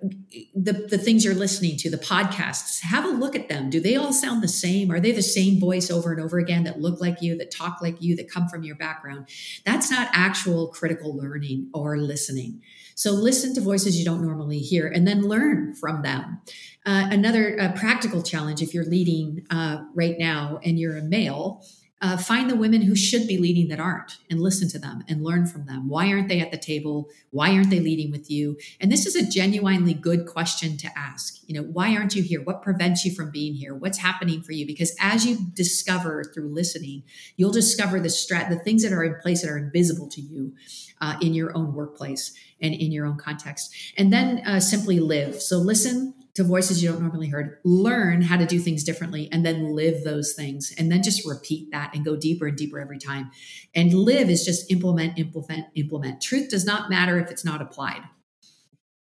the 0.54 0.74
the 0.90 0.98
things 0.98 1.24
you're 1.24 1.34
listening 1.34 1.78
to, 1.78 1.90
the 1.90 1.98
podcasts. 1.98 2.82
Have 2.82 3.06
a 3.06 3.10
look 3.10 3.34
at 3.34 3.48
them. 3.48 3.70
Do 3.70 3.80
they 3.80 3.96
all 3.96 4.12
sound 4.12 4.44
the 4.44 4.50
same? 4.50 4.92
Are 4.92 5.00
they 5.00 5.14
the 5.14 5.24
same 5.24 5.58
voice 5.58 5.90
over 5.90 6.12
and 6.12 6.22
over 6.22 6.38
again 6.38 6.66
that 6.66 6.82
look 6.82 7.00
like 7.00 7.22
you, 7.22 7.38
that 7.38 7.50
talk 7.50 7.82
like 7.82 8.02
you, 8.02 8.16
that 8.18 8.30
come 8.30 8.50
from 8.50 8.64
your 8.64 8.76
background? 8.76 9.30
That's 9.66 9.90
not 9.90 10.10
actual 10.12 10.68
critical 10.68 11.16
learning 11.16 11.70
or 11.74 11.96
listening. 11.98 12.62
So 12.96 13.12
listen 13.12 13.56
to 13.56 13.62
voices 13.62 13.98
you 13.98 14.04
don't 14.04 14.22
normally 14.22 14.60
hear 14.60 14.88
and 14.88 15.08
then 15.08 15.22
learn 15.22 15.74
from 15.76 16.02
them. 16.02 16.42
Uh, 16.84 17.08
another 17.12 17.60
uh, 17.60 17.72
practical 17.74 18.24
challenge 18.24 18.62
if 18.62 18.74
you're 18.74 18.86
leading 18.86 19.46
uh, 19.52 19.84
right 19.94 20.16
now 20.18 20.60
and 20.64 20.80
you're 20.80 20.98
a 20.98 21.04
male, 21.04 21.64
uh, 22.02 22.18
find 22.18 22.50
the 22.50 22.56
women 22.56 22.82
who 22.82 22.96
should 22.96 23.28
be 23.28 23.38
leading 23.38 23.68
that 23.68 23.80
aren't 23.80 24.18
and 24.32 24.40
listen 24.40 24.68
to 24.68 24.80
them 24.80 25.04
and 25.08 25.24
learn 25.24 25.46
from 25.46 25.68
them. 25.68 25.88
Why 25.88 26.12
aren't 26.12 26.28
they 26.28 26.40
at 26.40 26.50
the 26.50 26.58
table? 26.58 27.08
Why 27.30 27.52
aren't 27.52 27.70
they 27.70 27.80
leading 27.80 28.10
with 28.10 28.32
you? 28.32 28.58
And 28.80 28.92
this 28.92 29.06
is 29.06 29.16
a 29.16 29.30
genuinely 29.30 29.94
good 29.94 30.26
question 30.26 30.78
to 30.78 30.90
ask. 30.98 31.38
You 31.46 31.62
know, 31.62 31.68
why 31.68 31.96
aren't 31.96 32.16
you 32.16 32.24
here? 32.24 32.42
What 32.42 32.64
prevents 32.64 33.06
you 33.06 33.14
from 33.14 33.30
being 33.30 33.54
here? 33.54 33.76
What's 33.76 34.00
happening 34.00 34.42
for 34.42 34.54
you? 34.54 34.66
Because 34.66 34.96
as 35.00 35.28
you 35.28 35.38
discover 35.54 36.24
through 36.24 36.52
listening, 36.52 37.04
you'll 37.38 37.52
discover 37.52 38.00
the 38.00 38.10
strat, 38.10 38.50
the 38.50 38.58
things 38.58 38.82
that 38.82 38.92
are 38.92 39.04
in 39.04 39.22
place 39.22 39.44
that 39.44 39.52
are 39.52 39.60
invisible 39.60 40.08
to 40.08 40.22
you 40.22 40.56
uh, 41.02 41.18
in 41.22 41.36
your 41.36 41.56
own 41.56 41.76
workplace 41.76 42.34
and 42.60 42.74
in 42.74 42.92
your 42.92 43.06
own 43.06 43.18
context. 43.18 43.72
And 43.96 44.12
then 44.12 44.60
simply 44.60 45.00
live. 45.00 45.40
So 45.40 45.58
listen 45.58 46.16
to 46.36 46.44
voices 46.44 46.82
you 46.82 46.90
don't 46.90 47.02
normally 47.02 47.28
heard, 47.28 47.60
learn 47.64 48.22
how 48.22 48.38
to 48.38 48.46
do 48.46 48.60
things 48.60 48.84
differently, 48.84 49.30
and 49.32 49.46
then 49.46 49.76
live 49.76 50.04
those 50.04 50.34
things. 50.34 50.74
And 50.78 50.92
then 50.92 51.04
just 51.04 51.28
repeat 51.28 51.72
that 51.72 51.94
and 51.94 52.06
go 52.06 52.16
deeper 52.16 52.48
and 52.48 52.58
deeper 52.58 52.80
every 52.80 53.00
time. 53.00 53.32
And 53.76 53.94
live 53.94 54.30
is 54.30 54.46
just 54.46 54.72
implement, 54.72 55.20
implement, 55.20 55.68
implement. 55.76 56.22
Truth 56.22 56.50
does 56.50 56.66
not 56.66 56.90
matter 56.90 57.20
if 57.20 57.30
it's 57.30 57.46
not 57.46 57.62
applied. 57.62 58.02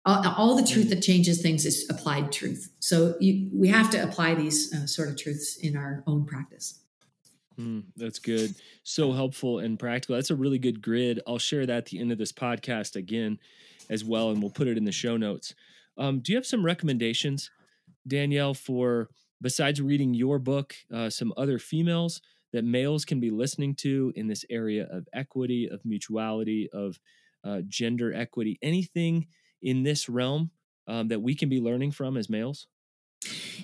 All, 0.06 0.54
the 0.54 0.66
truth 0.66 0.90
that 0.90 1.00
changes 1.00 1.40
things 1.40 1.64
is 1.64 1.88
applied 1.88 2.30
truth. 2.30 2.70
So 2.78 3.14
you, 3.20 3.48
we 3.54 3.68
have 3.68 3.88
to 3.90 4.02
apply 4.02 4.34
these 4.34 4.70
uh, 4.74 4.86
sort 4.86 5.08
of 5.08 5.16
truths 5.16 5.56
in 5.56 5.78
our 5.78 6.04
own 6.06 6.26
practice. 6.26 6.80
Mm, 7.58 7.84
that's 7.96 8.18
good. 8.18 8.54
So 8.82 9.12
helpful 9.12 9.60
and 9.60 9.78
practical. 9.78 10.16
That's 10.16 10.30
a 10.30 10.34
really 10.34 10.58
good 10.58 10.82
grid. 10.82 11.20
I'll 11.26 11.38
share 11.38 11.64
that 11.64 11.76
at 11.76 11.86
the 11.86 12.00
end 12.00 12.12
of 12.12 12.18
this 12.18 12.32
podcast 12.32 12.96
again 12.96 13.38
as 13.88 14.04
well, 14.04 14.30
and 14.30 14.42
we'll 14.42 14.50
put 14.50 14.68
it 14.68 14.76
in 14.76 14.84
the 14.84 14.92
show 14.92 15.16
notes. 15.16 15.54
Um, 15.96 16.20
do 16.20 16.32
you 16.32 16.38
have 16.38 16.46
some 16.46 16.64
recommendations, 16.64 17.50
Danielle, 18.06 18.54
for 18.54 19.08
besides 19.40 19.80
reading 19.80 20.14
your 20.14 20.38
book, 20.38 20.74
uh, 20.92 21.10
some 21.10 21.32
other 21.36 21.58
females 21.58 22.20
that 22.52 22.64
males 22.64 23.04
can 23.04 23.20
be 23.20 23.30
listening 23.30 23.74
to 23.74 24.12
in 24.16 24.28
this 24.28 24.44
area 24.48 24.88
of 24.90 25.06
equity, 25.12 25.68
of 25.68 25.84
mutuality, 25.84 26.68
of 26.72 26.98
uh, 27.44 27.60
gender 27.68 28.14
equity? 28.14 28.58
Anything 28.62 29.26
in 29.62 29.82
this 29.82 30.08
realm 30.08 30.50
um, 30.86 31.08
that 31.08 31.20
we 31.20 31.34
can 31.34 31.48
be 31.48 31.60
learning 31.60 31.92
from 31.92 32.16
as 32.16 32.30
males? 32.30 32.66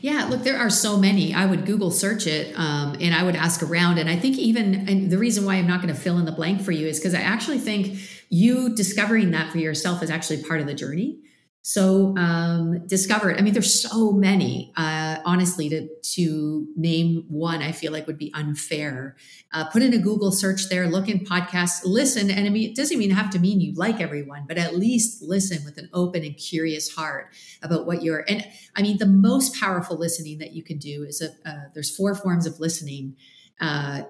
Yeah, 0.01 0.25
look, 0.25 0.43
there 0.43 0.57
are 0.57 0.71
so 0.71 0.97
many. 0.97 1.35
I 1.35 1.45
would 1.45 1.67
Google 1.67 1.91
search 1.91 2.27
it 2.27 2.55
um, 2.57 2.97
and 3.01 3.15
I 3.15 3.23
would 3.23 3.37
ask 3.37 3.63
around. 3.63 3.99
And 3.99 4.09
I 4.09 4.17
think 4.17 4.39
even, 4.39 4.89
and 4.89 5.11
the 5.11 5.19
reason 5.19 5.45
why 5.45 5.57
I'm 5.57 5.67
not 5.67 5.83
going 5.83 5.95
to 5.95 6.01
fill 6.01 6.19
in 6.19 6.25
the 6.25 6.33
blank 6.33 6.63
for 6.63 6.73
you 6.73 6.87
is 6.87 6.99
because 6.99 7.15
I 7.15 7.21
actually 7.21 7.59
think 7.59 7.99
you 8.31 8.75
discovering 8.75 9.33
that 9.33 9.53
for 9.53 9.59
yourself 9.59 10.03
is 10.03 10.11
actually 10.11 10.43
part 10.43 10.61
of 10.61 10.67
the 10.67 10.75
journey. 10.75 11.19
So 11.63 12.17
um, 12.17 12.87
discover 12.87 13.31
it. 13.31 13.39
I 13.39 13.43
mean, 13.43 13.53
there's 13.53 13.83
so 13.83 14.13
many. 14.13 14.73
Uh, 14.77 15.19
honestly, 15.27 15.69
to 15.69 15.89
to 16.15 16.67
name 16.75 17.25
one, 17.29 17.61
I 17.63 17.73
feel 17.73 17.93
like 17.93 18.07
would 18.07 18.17
be 18.17 18.33
unfair. 18.35 19.17
Uh, 19.53 19.69
put 19.69 19.83
in 19.83 19.93
a 19.93 19.99
Google 19.99 20.33
search 20.33 20.71
there, 20.71 20.89
look 20.89 21.09
in 21.09 21.21
podcasts, 21.21 21.83
listen, 21.85 22.31
and 22.31 22.47
I 22.47 22.51
mean, 22.51 22.71
it 22.71 22.77
doesn't 22.77 22.97
even 23.01 23.15
have 23.15 23.29
to 23.31 23.39
mean 23.39 23.61
you 23.61 23.75
like 23.75 24.01
everyone, 24.01 24.47
but 24.49 24.57
at 24.57 24.77
least 24.77 25.23
listen 25.23 25.63
with 25.67 25.77
an 25.77 25.91
open 25.93 26.25
and 26.25 26.37
curious 26.37 26.95
heart 26.95 27.35
about 27.63 27.87
what 27.87 28.03
you're. 28.03 28.25
And 28.27 28.47
I 28.75 28.81
mean, 28.81 28.97
the 28.97 29.07
most 29.07 29.61
powerful 29.61 29.99
listening 29.99 30.39
that 30.39 30.53
you 30.53 30.63
can 30.63 30.79
do 30.79 31.05
is 31.05 31.21
a. 31.21 31.49
Uh, 31.49 31.65
there's 31.75 31.95
four 31.95 32.15
forms 32.15 32.47
of 32.47 32.59
listening 32.59 33.17
uh, 33.61 34.03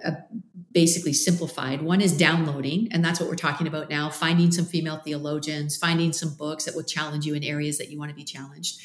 basically 0.72 1.12
simplified. 1.12 1.82
One 1.82 2.00
is 2.00 2.16
downloading, 2.16 2.88
and 2.92 3.04
that's 3.04 3.18
what 3.20 3.28
we're 3.28 3.34
talking 3.36 3.66
about 3.66 3.90
now 3.90 4.08
finding 4.08 4.52
some 4.52 4.64
female 4.64 4.98
theologians, 4.98 5.76
finding 5.76 6.12
some 6.12 6.34
books 6.34 6.64
that 6.64 6.74
will 6.74 6.84
challenge 6.84 7.26
you 7.26 7.34
in 7.34 7.42
areas 7.42 7.78
that 7.78 7.90
you 7.90 7.98
want 7.98 8.10
to 8.10 8.14
be 8.14 8.24
challenged. 8.24 8.80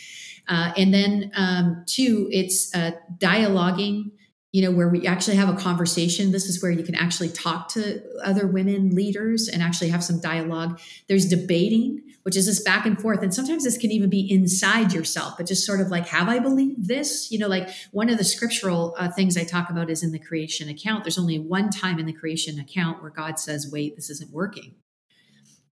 Uh, 0.47 0.71
and 0.77 0.93
then 0.93 1.31
um, 1.35 1.83
two, 1.87 2.27
it's 2.31 2.73
uh, 2.75 2.91
dialoguing, 3.17 4.11
you 4.51 4.61
know, 4.61 4.71
where 4.71 4.89
we 4.89 5.05
actually 5.05 5.35
have 5.35 5.49
a 5.49 5.57
conversation. 5.57 6.31
This 6.31 6.45
is 6.45 6.61
where 6.61 6.71
you 6.71 6.83
can 6.83 6.95
actually 6.95 7.29
talk 7.29 7.69
to 7.69 8.01
other 8.23 8.47
women 8.47 8.95
leaders 8.95 9.47
and 9.47 9.61
actually 9.61 9.89
have 9.89 10.03
some 10.03 10.19
dialogue. 10.19 10.79
There's 11.07 11.25
debating, 11.25 12.01
which 12.25 12.35
is 12.35 12.47
this 12.47 12.59
back 12.59 12.87
and 12.87 12.99
forth. 12.99 13.21
And 13.21 13.31
sometimes 13.31 13.63
this 13.63 13.77
can 13.77 13.91
even 13.91 14.09
be 14.09 14.27
inside 14.31 14.93
yourself, 14.93 15.35
but 15.37 15.45
just 15.45 15.63
sort 15.63 15.79
of 15.79 15.89
like, 15.89 16.07
have 16.07 16.27
I 16.27 16.39
believed 16.39 16.87
this? 16.87 17.31
You 17.31 17.37
know, 17.37 17.47
like 17.47 17.69
one 17.91 18.09
of 18.09 18.17
the 18.17 18.23
scriptural 18.23 18.95
uh, 18.97 19.11
things 19.11 19.37
I 19.37 19.43
talk 19.43 19.69
about 19.69 19.91
is 19.91 20.01
in 20.01 20.11
the 20.11 20.17
creation 20.17 20.67
account. 20.67 21.03
There's 21.03 21.19
only 21.19 21.37
one 21.37 21.69
time 21.69 21.99
in 21.99 22.07
the 22.07 22.13
creation 22.13 22.59
account 22.59 23.03
where 23.03 23.11
God 23.11 23.37
says, 23.37 23.69
wait, 23.71 23.95
this 23.95 24.09
isn't 24.09 24.31
working. 24.31 24.73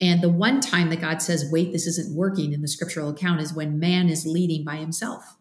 And 0.02 0.20
the 0.20 0.28
one 0.28 0.60
time 0.60 0.90
that 0.90 1.00
God 1.00 1.22
says, 1.22 1.48
wait, 1.50 1.72
this 1.72 1.88
isn't 1.88 2.14
working 2.14 2.52
in 2.52 2.62
the 2.62 2.68
scriptural 2.68 3.08
account 3.08 3.40
is 3.40 3.54
when 3.54 3.80
man 3.80 4.10
is 4.10 4.26
leading 4.26 4.66
by 4.66 4.76
himself. 4.76 5.38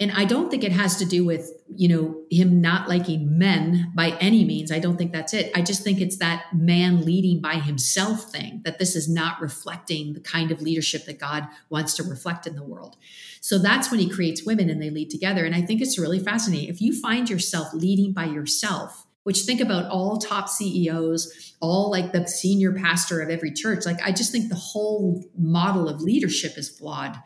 And 0.00 0.10
I 0.10 0.24
don't 0.24 0.50
think 0.50 0.64
it 0.64 0.72
has 0.72 0.96
to 0.96 1.04
do 1.04 1.24
with, 1.24 1.48
you 1.68 1.86
know, 1.88 2.22
him 2.28 2.60
not 2.60 2.88
liking 2.88 3.38
men 3.38 3.92
by 3.94 4.16
any 4.20 4.44
means. 4.44 4.72
I 4.72 4.80
don't 4.80 4.96
think 4.96 5.12
that's 5.12 5.32
it. 5.32 5.52
I 5.54 5.62
just 5.62 5.84
think 5.84 6.00
it's 6.00 6.16
that 6.16 6.46
man 6.52 7.02
leading 7.02 7.40
by 7.40 7.54
himself 7.54 8.32
thing, 8.32 8.62
that 8.64 8.80
this 8.80 8.96
is 8.96 9.08
not 9.08 9.40
reflecting 9.40 10.14
the 10.14 10.20
kind 10.20 10.50
of 10.50 10.60
leadership 10.60 11.04
that 11.04 11.20
God 11.20 11.46
wants 11.70 11.94
to 11.94 12.02
reflect 12.02 12.48
in 12.48 12.56
the 12.56 12.64
world. 12.64 12.96
So 13.40 13.58
that's 13.58 13.90
when 13.90 14.00
he 14.00 14.08
creates 14.08 14.44
women 14.44 14.70
and 14.70 14.82
they 14.82 14.90
lead 14.90 15.10
together. 15.10 15.44
And 15.44 15.54
I 15.54 15.62
think 15.62 15.80
it's 15.80 15.98
really 15.98 16.18
fascinating. 16.18 16.68
If 16.68 16.80
you 16.80 17.00
find 17.00 17.30
yourself 17.30 17.72
leading 17.72 18.12
by 18.12 18.24
yourself, 18.24 19.06
which 19.22 19.42
think 19.42 19.60
about 19.60 19.88
all 19.88 20.18
top 20.18 20.48
CEOs, 20.48 21.54
all 21.60 21.92
like 21.92 22.10
the 22.10 22.26
senior 22.26 22.72
pastor 22.72 23.20
of 23.20 23.30
every 23.30 23.52
church, 23.52 23.86
like 23.86 24.02
I 24.02 24.10
just 24.10 24.32
think 24.32 24.48
the 24.48 24.56
whole 24.56 25.24
model 25.38 25.88
of 25.88 26.00
leadership 26.00 26.58
is 26.58 26.68
flawed 26.68 27.16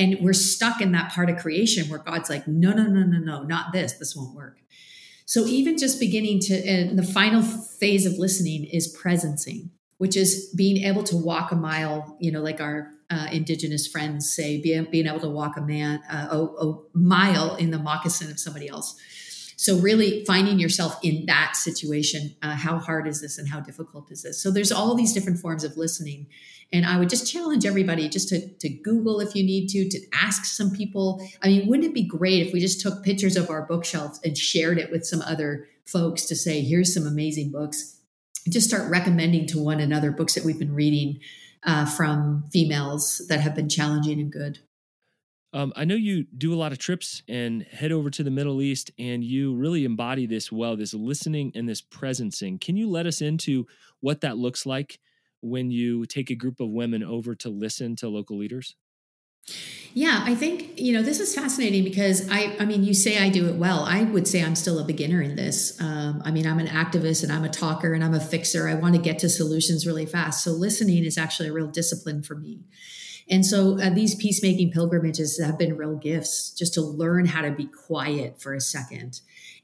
and 0.00 0.16
we're 0.22 0.32
stuck 0.32 0.80
in 0.80 0.92
that 0.92 1.12
part 1.12 1.28
of 1.28 1.36
creation 1.36 1.88
where 1.90 1.98
God's 1.98 2.30
like, 2.30 2.48
no, 2.48 2.72
no, 2.72 2.84
no, 2.84 3.02
no, 3.02 3.18
no, 3.18 3.42
not 3.42 3.72
this. 3.72 3.92
This 3.92 4.16
won't 4.16 4.34
work. 4.34 4.58
So 5.26 5.44
even 5.44 5.76
just 5.76 6.00
beginning 6.00 6.40
to, 6.40 6.54
and 6.54 6.98
the 6.98 7.02
final 7.02 7.42
phase 7.42 8.06
of 8.06 8.14
listening 8.14 8.64
is 8.64 8.96
presencing, 8.96 9.68
which 9.98 10.16
is 10.16 10.52
being 10.56 10.78
able 10.84 11.04
to 11.04 11.16
walk 11.16 11.52
a 11.52 11.54
mile, 11.54 12.16
you 12.18 12.32
know, 12.32 12.40
like 12.40 12.62
our 12.62 12.90
uh, 13.10 13.26
indigenous 13.30 13.86
friends 13.86 14.34
say, 14.34 14.58
being, 14.58 14.86
being 14.90 15.06
able 15.06 15.20
to 15.20 15.28
walk 15.28 15.58
a 15.58 15.60
man, 15.60 16.00
uh, 16.10 16.28
a, 16.30 16.66
a 16.66 16.78
mile 16.94 17.54
in 17.56 17.70
the 17.70 17.78
moccasin 17.78 18.30
of 18.30 18.40
somebody 18.40 18.68
else. 18.68 18.98
So 19.60 19.76
really 19.76 20.24
finding 20.24 20.58
yourself 20.58 20.98
in 21.02 21.26
that 21.26 21.54
situation, 21.54 22.34
uh, 22.40 22.56
how 22.56 22.78
hard 22.78 23.06
is 23.06 23.20
this 23.20 23.36
and 23.36 23.46
how 23.46 23.60
difficult 23.60 24.10
is 24.10 24.22
this? 24.22 24.42
So 24.42 24.50
there's 24.50 24.72
all 24.72 24.94
these 24.94 25.12
different 25.12 25.38
forms 25.38 25.64
of 25.64 25.76
listening. 25.76 26.28
And 26.72 26.86
I 26.86 26.98
would 26.98 27.10
just 27.10 27.30
challenge 27.30 27.66
everybody 27.66 28.08
just 28.08 28.30
to, 28.30 28.48
to 28.54 28.70
Google 28.70 29.20
if 29.20 29.34
you 29.34 29.44
need 29.44 29.68
to, 29.68 29.86
to 29.90 30.00
ask 30.14 30.46
some 30.46 30.70
people. 30.70 31.22
I 31.42 31.48
mean, 31.48 31.68
wouldn't 31.68 31.86
it 31.86 31.94
be 31.94 32.06
great 32.06 32.46
if 32.46 32.54
we 32.54 32.60
just 32.60 32.80
took 32.80 33.04
pictures 33.04 33.36
of 33.36 33.50
our 33.50 33.66
bookshelves 33.66 34.18
and 34.24 34.34
shared 34.34 34.78
it 34.78 34.90
with 34.90 35.04
some 35.04 35.20
other 35.20 35.68
folks 35.84 36.24
to 36.24 36.36
say, 36.36 36.62
here's 36.62 36.94
some 36.94 37.06
amazing 37.06 37.52
books? 37.52 38.00
Just 38.48 38.66
start 38.66 38.90
recommending 38.90 39.46
to 39.48 39.62
one 39.62 39.78
another 39.78 40.10
books 40.10 40.36
that 40.36 40.44
we've 40.44 40.58
been 40.58 40.74
reading 40.74 41.20
uh, 41.64 41.84
from 41.84 42.44
females 42.50 43.20
that 43.28 43.40
have 43.40 43.54
been 43.54 43.68
challenging 43.68 44.20
and 44.20 44.32
good. 44.32 44.60
Um, 45.52 45.72
I 45.74 45.84
know 45.84 45.96
you 45.96 46.24
do 46.24 46.54
a 46.54 46.56
lot 46.56 46.72
of 46.72 46.78
trips 46.78 47.22
and 47.28 47.62
head 47.64 47.90
over 47.90 48.08
to 48.10 48.22
the 48.22 48.30
Middle 48.30 48.62
East, 48.62 48.90
and 48.98 49.24
you 49.24 49.54
really 49.54 49.84
embody 49.84 50.26
this 50.26 50.52
well 50.52 50.76
this 50.76 50.94
listening 50.94 51.52
and 51.54 51.68
this 51.68 51.82
presencing. 51.82 52.60
Can 52.60 52.76
you 52.76 52.88
let 52.88 53.06
us 53.06 53.20
into 53.20 53.66
what 54.00 54.20
that 54.20 54.38
looks 54.38 54.64
like 54.64 55.00
when 55.40 55.70
you 55.70 56.06
take 56.06 56.30
a 56.30 56.34
group 56.34 56.60
of 56.60 56.68
women 56.68 57.02
over 57.02 57.34
to 57.34 57.48
listen 57.48 57.96
to 57.96 58.08
local 58.08 58.38
leaders? 58.38 58.76
Yeah, 59.92 60.22
I 60.24 60.36
think, 60.36 60.78
you 60.78 60.92
know, 60.92 61.02
this 61.02 61.18
is 61.18 61.34
fascinating 61.34 61.82
because 61.82 62.28
I, 62.30 62.56
I 62.60 62.64
mean, 62.64 62.84
you 62.84 62.94
say 62.94 63.18
I 63.18 63.28
do 63.28 63.48
it 63.48 63.56
well. 63.56 63.80
I 63.80 64.04
would 64.04 64.28
say 64.28 64.44
I'm 64.44 64.54
still 64.54 64.78
a 64.78 64.84
beginner 64.84 65.20
in 65.20 65.34
this. 65.34 65.80
Um, 65.80 66.22
I 66.24 66.30
mean, 66.30 66.46
I'm 66.46 66.60
an 66.60 66.68
activist 66.68 67.24
and 67.24 67.32
I'm 67.32 67.42
a 67.42 67.48
talker 67.48 67.92
and 67.92 68.04
I'm 68.04 68.14
a 68.14 68.20
fixer. 68.20 68.68
I 68.68 68.74
want 68.74 68.94
to 68.94 69.00
get 69.00 69.18
to 69.20 69.28
solutions 69.28 69.86
really 69.86 70.06
fast. 70.06 70.44
So 70.44 70.52
listening 70.52 71.04
is 71.04 71.18
actually 71.18 71.48
a 71.48 71.52
real 71.52 71.66
discipline 71.66 72.22
for 72.22 72.36
me. 72.36 72.66
And 73.30 73.46
so 73.46 73.80
uh, 73.80 73.90
these 73.90 74.16
peacemaking 74.16 74.72
pilgrimages 74.72 75.40
have 75.40 75.56
been 75.56 75.76
real 75.76 75.94
gifts 75.94 76.50
just 76.50 76.74
to 76.74 76.80
learn 76.80 77.26
how 77.26 77.42
to 77.42 77.52
be 77.52 77.66
quiet 77.66 78.42
for 78.42 78.54
a 78.54 78.60
second. 78.60 79.20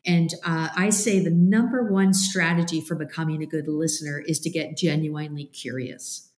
And 0.07 0.33
uh, 0.44 0.68
I 0.74 0.90
say 0.90 1.18
the 1.18 1.33
number 1.33 1.83
one 1.83 2.14
strategy 2.14 2.81
for 2.81 2.94
becoming 2.94 3.42
a 3.42 3.46
good 3.46 3.66
listener 3.66 4.22
is 4.24 4.38
to 4.40 4.50
get 4.50 4.76
genuinely 4.76 5.46
curious. 5.46 6.31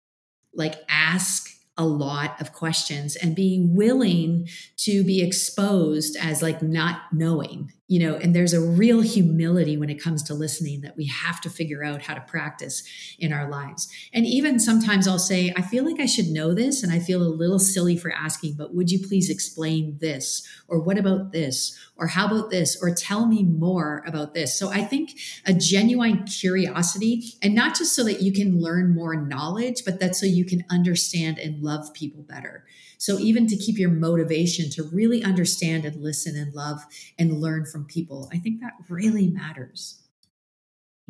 Like, 0.55 0.77
ask 0.89 1.49
a 1.77 1.85
lot 1.85 2.41
of 2.41 2.53
questions 2.53 3.17
and 3.17 3.35
be 3.35 3.67
willing 3.69 4.49
to 4.79 5.05
be 5.05 5.21
exposed 5.21 6.17
as 6.17 6.43
like 6.43 6.63
not 6.63 7.13
knowing 7.13 7.73
you 7.89 8.01
know 8.01 8.17
and 8.17 8.35
there's 8.35 8.53
a 8.53 8.61
real 8.61 9.01
humility 9.01 9.77
when 9.77 9.91
it 9.91 10.03
comes 10.03 10.23
to 10.23 10.35
listening 10.35 10.81
that 10.81 10.97
we 10.97 11.07
have 11.07 11.41
to 11.41 11.51
figure 11.51 11.85
out 11.85 12.03
how 12.03 12.15
to 12.15 12.21
practice 12.23 12.83
in 13.19 13.33
our 13.33 13.49
lives. 13.49 13.89
And 14.13 14.27
even 14.27 14.59
sometimes 14.59 15.07
i'll 15.07 15.19
say 15.19 15.53
i 15.57 15.63
feel 15.63 15.85
like 15.85 16.01
i 16.01 16.07
should 16.07 16.27
know 16.27 16.55
this 16.55 16.83
and 16.83 16.93
i 16.93 16.99
feel 16.99 17.23
a 17.23 17.29
little 17.29 17.59
silly 17.59 17.97
for 17.97 18.13
asking 18.13 18.55
but 18.57 18.75
would 18.75 18.91
you 18.91 19.07
please 19.07 19.31
explain 19.31 19.99
this? 20.01 20.47
Or 20.69 20.81
what 20.81 20.99
about 20.99 21.33
this? 21.33 21.79
Or 21.97 22.09
how 22.09 22.27
about 22.27 22.51
this? 22.51 22.77
Or 22.83 22.95
tell 22.95 23.27
me 23.27 23.43
more 23.43 24.03
about 24.07 24.35
this. 24.35 24.59
So 24.59 24.71
i 24.71 24.83
think 24.83 25.19
a 25.47 25.53
genuine 25.53 26.25
curiosity 26.25 27.35
and 27.43 27.55
not 27.55 27.77
just 27.77 27.95
so 27.95 28.05
that 28.05 28.23
you 28.23 28.33
can 28.33 28.61
learn 28.61 28.95
more 28.95 29.15
knowledge 29.15 29.85
but 29.85 30.01
that 30.01 30.17
so 30.17 30.27
you 30.27 30.45
can 30.45 30.65
understand 30.71 31.39
and 31.39 31.63
love 31.63 31.93
people 31.95 32.23
better 32.23 32.65
so 32.99 33.19
even 33.19 33.47
to 33.47 33.57
keep 33.57 33.79
your 33.79 33.91
motivation 33.91 34.71
to 34.71 34.83
really 34.85 35.23
understand 35.23 35.85
and 35.85 36.03
listen 36.03 36.37
and 36.37 36.55
love 36.55 36.85
and 37.19 37.41
learn 37.41 37.65
from 37.65 37.85
people 37.85 38.29
i 38.33 38.39
think 38.39 38.61
that 38.61 38.73
really 38.89 39.29
matters. 39.29 40.03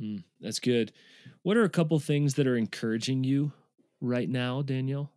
Mm, 0.01 0.25
that's 0.41 0.61
good. 0.61 0.93
What 1.43 1.57
are 1.57 1.65
a 1.65 1.71
couple 1.71 1.99
things 1.99 2.35
that 2.35 2.47
are 2.47 2.57
encouraging 2.57 3.25
you 3.25 3.53
right 4.01 4.29
now 4.29 4.63
danielle? 4.63 5.13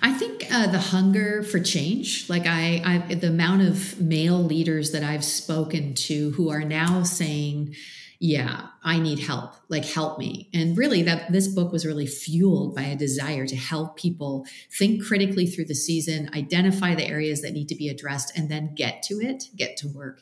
I 0.00 0.12
think 0.12 0.46
uh, 0.50 0.68
the 0.68 0.78
hunger 0.78 1.42
for 1.42 1.60
change, 1.60 2.28
like 2.30 2.46
I, 2.46 3.04
I, 3.10 3.14
the 3.14 3.28
amount 3.28 3.62
of 3.62 4.00
male 4.00 4.42
leaders 4.42 4.92
that 4.92 5.02
I've 5.02 5.24
spoken 5.24 5.94
to 5.94 6.30
who 6.30 6.48
are 6.48 6.64
now 6.64 7.02
saying, 7.02 7.74
yeah, 8.20 8.66
I 8.82 8.98
need 8.98 9.20
help, 9.20 9.54
like 9.68 9.84
help 9.84 10.18
me. 10.18 10.50
And 10.52 10.76
really 10.76 11.02
that 11.02 11.30
this 11.30 11.46
book 11.46 11.70
was 11.70 11.86
really 11.86 12.06
fueled 12.06 12.74
by 12.74 12.82
a 12.82 12.96
desire 12.96 13.46
to 13.46 13.54
help 13.54 13.96
people 13.96 14.44
think 14.76 15.04
critically 15.04 15.46
through 15.46 15.66
the 15.66 15.74
season, 15.74 16.28
identify 16.34 16.96
the 16.96 17.06
areas 17.06 17.42
that 17.42 17.52
need 17.52 17.68
to 17.68 17.76
be 17.76 17.88
addressed 17.88 18.36
and 18.36 18.50
then 18.50 18.74
get 18.74 19.04
to 19.04 19.14
it, 19.20 19.44
get 19.54 19.76
to 19.78 19.88
work. 19.88 20.20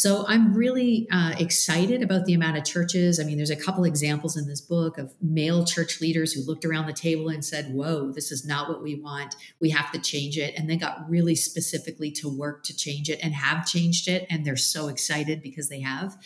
So 0.00 0.24
I'm 0.26 0.54
really 0.54 1.06
uh, 1.12 1.34
excited 1.38 2.00
about 2.02 2.24
the 2.24 2.32
amount 2.32 2.56
of 2.56 2.64
churches. 2.64 3.20
I 3.20 3.24
mean, 3.24 3.36
there's 3.36 3.50
a 3.50 3.56
couple 3.56 3.84
examples 3.84 4.34
in 4.34 4.48
this 4.48 4.62
book 4.62 4.96
of 4.96 5.12
male 5.20 5.62
church 5.66 6.00
leaders 6.00 6.32
who 6.32 6.40
looked 6.40 6.64
around 6.64 6.86
the 6.86 6.94
table 6.94 7.28
and 7.28 7.44
said, 7.44 7.74
Whoa, 7.74 8.10
this 8.10 8.32
is 8.32 8.46
not 8.46 8.70
what 8.70 8.82
we 8.82 8.94
want. 8.94 9.36
We 9.60 9.68
have 9.68 9.92
to 9.92 9.98
change 9.98 10.38
it. 10.38 10.54
And 10.56 10.70
they 10.70 10.78
got 10.78 11.06
really 11.06 11.34
specifically 11.34 12.10
to 12.12 12.34
work 12.34 12.64
to 12.64 12.74
change 12.74 13.10
it 13.10 13.20
and 13.22 13.34
have 13.34 13.66
changed 13.66 14.08
it. 14.08 14.26
And 14.30 14.46
they're 14.46 14.56
so 14.56 14.88
excited 14.88 15.42
because 15.42 15.68
they 15.68 15.80
have. 15.80 16.16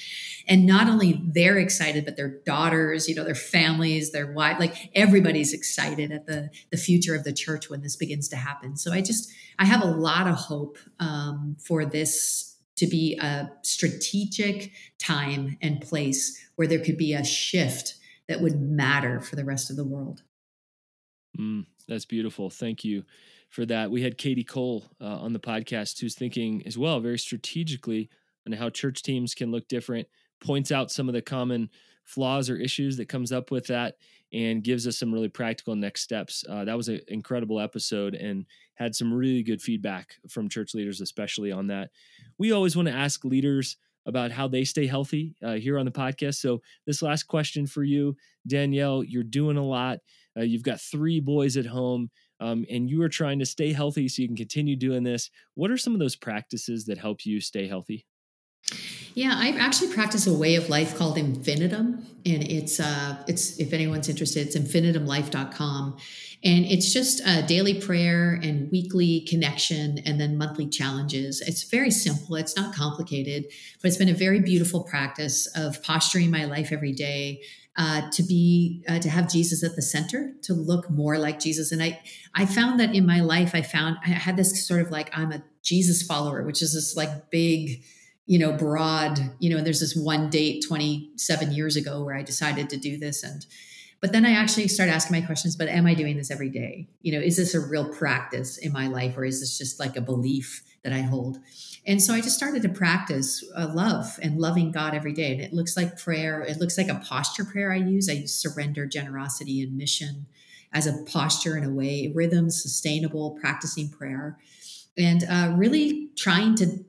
And 0.47 0.67
not 0.67 0.89
only 0.89 1.21
they're 1.35 1.59
excited, 1.59 2.05
but 2.05 2.15
their 2.17 2.29
daughters, 2.47 3.09
you 3.09 3.17
know, 3.17 3.25
their 3.25 3.35
families, 3.35 4.13
their 4.13 4.33
wife, 4.33 4.61
like 4.61 4.93
everybody's 4.95 5.53
excited 5.53 6.13
at 6.13 6.27
the, 6.27 6.49
the 6.71 6.77
future 6.77 7.17
of 7.17 7.25
the 7.25 7.33
church 7.33 7.69
when 7.69 7.83
this 7.83 7.97
begins 7.97 8.29
to 8.29 8.37
happen. 8.37 8.77
So 8.77 8.93
I 8.93 9.01
just, 9.01 9.33
I 9.59 9.65
have 9.65 9.83
a 9.83 9.91
lot 9.91 10.29
of 10.29 10.37
hope 10.37 10.79
um, 11.01 11.57
for 11.59 11.85
this 11.85 12.54
to 12.77 12.87
be 12.87 13.17
a 13.19 13.51
strategic 13.63 14.73
time 14.99 15.57
and 15.63 15.81
place 15.81 16.49
where 16.57 16.69
there 16.69 16.79
could 16.79 16.99
be 16.99 17.15
a 17.15 17.25
shift 17.25 17.95
that 18.29 18.41
would 18.41 18.61
matter 18.61 19.21
for 19.21 19.37
the 19.37 19.45
rest 19.45 19.71
of 19.71 19.77
the 19.77 19.85
world. 19.85 20.23
Mm, 21.39 21.67
that's 21.89 22.05
beautiful. 22.05 22.51
Thank 22.51 22.85
you 22.85 23.05
for 23.51 23.67
that. 23.67 23.91
We 23.91 24.03
had 24.03 24.19
Katie 24.19 24.45
Cole 24.45 24.85
uh, 25.01 25.19
on 25.19 25.33
the 25.33 25.41
podcast 25.41 26.01
who's 26.01 26.15
thinking 26.15 26.63
as 26.67 26.79
well 26.79 27.01
very 27.01 27.19
strategically 27.19 28.09
on 28.47 28.53
how 28.53 28.71
church 28.71 29.03
teams 29.03 29.35
can 29.35 29.51
look 29.51 29.69
different, 29.69 30.09
points 30.45 30.71
out 30.71 30.91
some 30.91 31.09
of 31.09 31.15
the 31.15 31.23
common 31.23 31.71
flaws 32.05 32.51
or 32.51 32.57
issues 32.57 32.97
that 32.99 33.09
comes 33.09 33.33
up 33.33 33.51
with 33.51 33.67
that 33.67 33.97
and 34.33 34.63
gives 34.65 34.87
us 34.87 34.99
some 34.99 35.13
really 35.13 35.29
practical 35.29 35.75
next 35.75 36.03
steps. 36.03 36.45
Uh, 36.49 36.65
that 36.65 36.77
was 36.77 36.89
an 36.89 37.01
incredible 37.09 37.61
episode 37.61 38.15
and 38.15 38.45
had 38.75 38.95
some 38.95 39.13
really 39.13 39.43
good 39.43 39.63
feedback 39.63 40.17
from 40.29 40.49
church 40.49 40.75
leaders, 40.75 41.01
especially 41.01 41.53
on 41.53 41.69
that. 41.69 41.91
We 42.39 42.53
always 42.53 42.77
want 42.77 42.89
to 42.89 42.95
ask 42.95 43.25
leaders 43.25 43.77
about 44.07 44.33
how 44.33 44.49
they 44.49 44.65
stay 44.65 44.87
healthy 44.87 45.35
uh, 45.43 45.55
here 45.55 45.79
on 45.79 45.87
the 45.87 45.91
podcast. 45.91 46.35
So, 46.35 46.61
this 46.87 47.01
last 47.01 47.23
question 47.23 47.67
for 47.67 47.85
you, 47.85 48.17
Danielle, 48.47 49.03
you're 49.03 49.23
doing 49.23 49.57
a 49.57 49.65
lot. 49.65 50.01
Uh, 50.37 50.43
you've 50.43 50.63
got 50.63 50.81
three 50.81 51.21
boys 51.21 51.57
at 51.57 51.65
home, 51.65 52.11
um, 52.41 52.67
and 52.69 52.91
you 52.91 53.01
are 53.03 53.09
trying 53.09 53.39
to 53.39 53.47
stay 53.47 53.73
healthy 53.73 54.09
so 54.09 54.21
you 54.21 54.29
can 54.29 54.37
continue 54.37 54.77
doing 54.77 55.05
this. 55.05 55.31
What 55.55 55.71
are 55.71 55.79
some 55.79 55.95
of 55.95 56.01
those 56.01 56.17
practices 56.17 56.85
that 56.87 56.99
help 56.99 57.25
you 57.25 57.41
stay 57.41 57.67
healthy? 57.67 58.05
Yeah, 59.15 59.35
I 59.37 59.51
actually 59.51 59.95
practice 59.95 60.27
a 60.27 60.35
way 60.35 60.57
of 60.57 60.69
life 60.69 60.97
called 60.97 61.17
infinitum. 61.17 62.07
And 62.27 62.43
it's 62.43 62.81
uh 62.81 63.23
it's 63.29 63.59
if 63.59 63.73
anyone's 63.73 64.09
interested, 64.09 64.47
it's 64.47 64.57
infinitumlife.com. 64.57 65.97
And 66.43 66.67
it's 66.67 66.93
just 66.93 67.21
a 67.27 67.43
daily 67.43 67.81
prayer 67.81 68.39
and 68.43 68.71
weekly 68.71 69.21
connection 69.23 69.99
and 70.05 70.21
then 70.21 70.37
monthly 70.37 70.69
challenges. 70.69 71.41
It's 71.41 71.63
very 71.63 71.91
simple, 71.91 72.37
it's 72.37 72.55
not 72.55 72.75
complicated, 72.75 73.47
but 73.81 73.89
it's 73.89 73.97
been 73.97 74.11
a 74.11 74.15
very 74.15 74.41
beautiful 74.41 74.83
practice 74.83 75.47
of 75.57 75.83
posturing 75.83 76.31
my 76.31 76.45
life 76.45 76.71
every 76.71 76.93
day 76.93 77.41
uh, 77.77 78.09
to 78.11 78.23
be 78.23 78.85
uh, 78.89 78.99
to 79.01 79.09
have 79.09 79.31
Jesus 79.31 79.65
at 79.65 79.75
the 79.75 79.83
center, 79.83 80.33
to 80.43 80.55
look 80.55 80.89
more 80.91 81.19
like 81.19 81.41
Jesus. 81.41 81.73
And 81.73 81.83
I 81.83 82.01
I 82.35 82.47
found 82.47 82.79
that 82.81 82.95
in 82.95 83.07
my 83.07 83.21
life, 83.21 83.55
I 83.55 83.63
found 83.63 83.97
I 84.05 84.11
had 84.11 84.37
this 84.37 84.67
sort 84.67 84.81
of 84.81 84.91
like 84.91 85.17
I'm 85.17 85.33
a 85.33 85.43
Jesus 85.63 86.03
follower, 86.03 86.43
which 86.45 86.63
is 86.63 86.75
this 86.75 86.95
like 86.97 87.31
big, 87.31 87.83
you 88.27 88.39
know, 88.39 88.53
broad, 88.53 89.19
you 89.39 89.55
know. 89.55 89.63
There's 89.63 89.81
this 89.81 89.97
one 89.97 90.31
date 90.31 90.65
27 90.67 91.53
years 91.53 91.77
ago 91.77 92.03
where 92.03 92.17
I 92.17 92.23
decided 92.23 92.71
to 92.71 92.77
do 92.77 92.99
this, 92.99 93.23
and 93.23 93.45
but 94.01 94.13
then 94.13 94.27
I 94.27 94.33
actually 94.33 94.69
started 94.69 94.93
asking 94.93 95.21
my 95.21 95.27
questions. 95.27 95.57
But 95.57 95.69
am 95.69 95.87
I 95.87 95.95
doing 95.95 96.17
this 96.17 96.31
every 96.31 96.51
day? 96.51 96.89
You 97.03 97.13
know, 97.13 97.21
is 97.21 97.37
this 97.37 97.55
a 97.55 97.61
real 97.61 97.89
practice 97.93 98.59
in 98.59 98.73
my 98.73 98.87
life, 98.87 99.17
or 99.17 99.25
is 99.25 99.41
this 99.41 99.59
just 99.59 99.81
like 99.81 99.97
a 99.97 100.01
belief 100.01 100.63
that 100.83 100.93
I 100.93 101.01
hold? 101.01 101.39
And 101.87 102.03
so 102.03 102.15
I 102.15 102.21
just 102.21 102.37
started 102.37 102.63
to 102.63 102.69
practice 102.69 103.45
uh, 103.55 103.71
love 103.75 104.19
and 104.23 104.39
loving 104.39 104.73
God 104.73 104.95
every 104.95 105.13
day. 105.13 105.33
And 105.33 105.41
it 105.41 105.53
looks 105.53 105.77
like 105.77 105.99
prayer. 105.99 106.41
It 106.41 106.59
looks 106.59 106.79
like 106.79 106.89
a 106.89 107.03
posture 107.05 107.45
prayer 107.45 107.73
I 107.73 107.77
use. 107.77 108.09
I 108.09 108.15
use 108.15 108.35
surrender, 108.35 108.87
generosity, 108.87 109.63
and 109.63 109.77
mission 109.77 110.27
as 110.73 110.87
a 110.87 111.03
posture 111.05 111.57
in 111.57 111.65
a 111.65 111.71
way, 111.71 112.11
rhythm, 112.15 112.51
sustainable, 112.51 113.39
practicing 113.41 113.89
prayer, 113.89 114.39
and 114.99 115.25
uh, 115.31 115.55
really 115.57 116.11
trying 116.17 116.57
to 116.57 116.85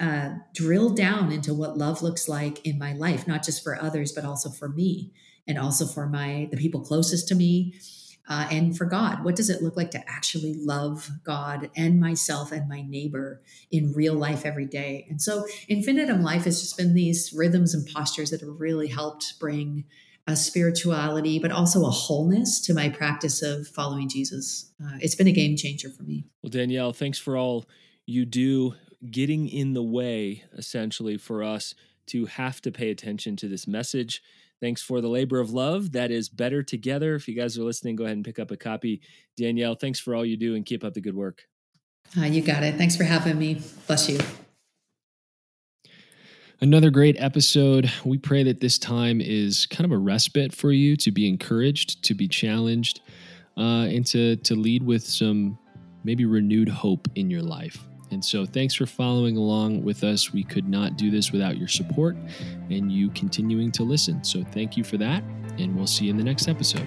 uh, 0.00 0.30
drill 0.54 0.90
down 0.90 1.32
into 1.32 1.54
what 1.54 1.76
love 1.76 2.02
looks 2.02 2.28
like 2.28 2.64
in 2.66 2.78
my 2.78 2.92
life, 2.92 3.26
not 3.26 3.42
just 3.42 3.62
for 3.62 3.80
others, 3.80 4.12
but 4.12 4.24
also 4.24 4.50
for 4.50 4.68
me 4.68 5.12
and 5.46 5.58
also 5.58 5.86
for 5.86 6.08
my 6.08 6.48
the 6.50 6.56
people 6.56 6.80
closest 6.80 7.28
to 7.28 7.34
me 7.34 7.74
uh, 8.28 8.46
and 8.50 8.76
for 8.76 8.84
God. 8.84 9.24
What 9.24 9.36
does 9.36 9.50
it 9.50 9.62
look 9.62 9.76
like 9.76 9.90
to 9.92 10.10
actually 10.10 10.54
love 10.54 11.10
God 11.24 11.70
and 11.76 12.00
myself 12.00 12.52
and 12.52 12.68
my 12.68 12.82
neighbor 12.82 13.42
in 13.70 13.92
real 13.92 14.14
life 14.14 14.46
every 14.46 14.66
day? 14.66 15.06
And 15.10 15.20
so, 15.20 15.46
Infinitum 15.68 16.22
Life 16.22 16.44
has 16.44 16.60
just 16.60 16.76
been 16.76 16.94
these 16.94 17.32
rhythms 17.32 17.74
and 17.74 17.86
postures 17.86 18.30
that 18.30 18.40
have 18.40 18.60
really 18.60 18.88
helped 18.88 19.38
bring 19.40 19.84
a 20.28 20.36
spirituality, 20.36 21.40
but 21.40 21.50
also 21.50 21.84
a 21.84 21.90
wholeness 21.90 22.60
to 22.60 22.74
my 22.74 22.88
practice 22.88 23.42
of 23.42 23.66
following 23.66 24.08
Jesus. 24.08 24.70
Uh, 24.82 24.98
it's 25.00 25.16
been 25.16 25.26
a 25.26 25.32
game 25.32 25.56
changer 25.56 25.90
for 25.90 26.04
me. 26.04 26.24
Well, 26.42 26.50
Danielle, 26.50 26.92
thanks 26.92 27.18
for 27.18 27.36
all 27.36 27.64
you 28.06 28.24
do, 28.24 28.74
getting 29.10 29.48
in 29.48 29.72
the 29.72 29.82
way 29.82 30.44
essentially 30.56 31.16
for 31.16 31.42
us 31.42 31.74
to 32.06 32.26
have 32.26 32.60
to 32.60 32.70
pay 32.70 32.90
attention 32.90 33.36
to 33.36 33.48
this 33.48 33.66
message 33.66 34.22
Thanks 34.62 34.80
for 34.80 35.00
the 35.00 35.08
labor 35.08 35.40
of 35.40 35.50
love. 35.50 35.90
That 35.90 36.12
is 36.12 36.28
better 36.28 36.62
together. 36.62 37.16
If 37.16 37.26
you 37.26 37.34
guys 37.34 37.58
are 37.58 37.64
listening, 37.64 37.96
go 37.96 38.04
ahead 38.04 38.16
and 38.16 38.24
pick 38.24 38.38
up 38.38 38.52
a 38.52 38.56
copy. 38.56 39.00
Danielle, 39.36 39.74
thanks 39.74 39.98
for 39.98 40.14
all 40.14 40.24
you 40.24 40.36
do 40.36 40.54
and 40.54 40.64
keep 40.64 40.84
up 40.84 40.94
the 40.94 41.00
good 41.00 41.16
work. 41.16 41.42
Uh, 42.16 42.26
you 42.26 42.42
got 42.42 42.62
it. 42.62 42.76
Thanks 42.76 42.94
for 42.94 43.02
having 43.02 43.36
me. 43.40 43.60
Bless 43.88 44.08
you. 44.08 44.20
Another 46.60 46.90
great 46.90 47.16
episode. 47.18 47.90
We 48.04 48.18
pray 48.18 48.44
that 48.44 48.60
this 48.60 48.78
time 48.78 49.20
is 49.20 49.66
kind 49.66 49.84
of 49.84 49.90
a 49.90 49.98
respite 49.98 50.54
for 50.54 50.70
you 50.70 50.94
to 50.98 51.10
be 51.10 51.28
encouraged, 51.28 52.04
to 52.04 52.14
be 52.14 52.28
challenged, 52.28 53.00
uh, 53.56 53.88
and 53.90 54.06
to, 54.06 54.36
to 54.36 54.54
lead 54.54 54.84
with 54.84 55.02
some 55.02 55.58
maybe 56.04 56.24
renewed 56.24 56.68
hope 56.68 57.08
in 57.16 57.30
your 57.30 57.42
life. 57.42 57.84
And 58.12 58.24
so, 58.24 58.44
thanks 58.44 58.74
for 58.74 58.86
following 58.86 59.36
along 59.36 59.82
with 59.82 60.04
us. 60.04 60.32
We 60.32 60.44
could 60.44 60.68
not 60.68 60.96
do 60.96 61.10
this 61.10 61.32
without 61.32 61.56
your 61.56 61.68
support 61.68 62.16
and 62.70 62.92
you 62.92 63.10
continuing 63.10 63.72
to 63.72 63.82
listen. 63.82 64.22
So, 64.22 64.44
thank 64.52 64.76
you 64.76 64.84
for 64.84 64.98
that, 64.98 65.24
and 65.58 65.74
we'll 65.74 65.86
see 65.86 66.04
you 66.04 66.10
in 66.10 66.18
the 66.18 66.24
next 66.24 66.46
episode. 66.46 66.86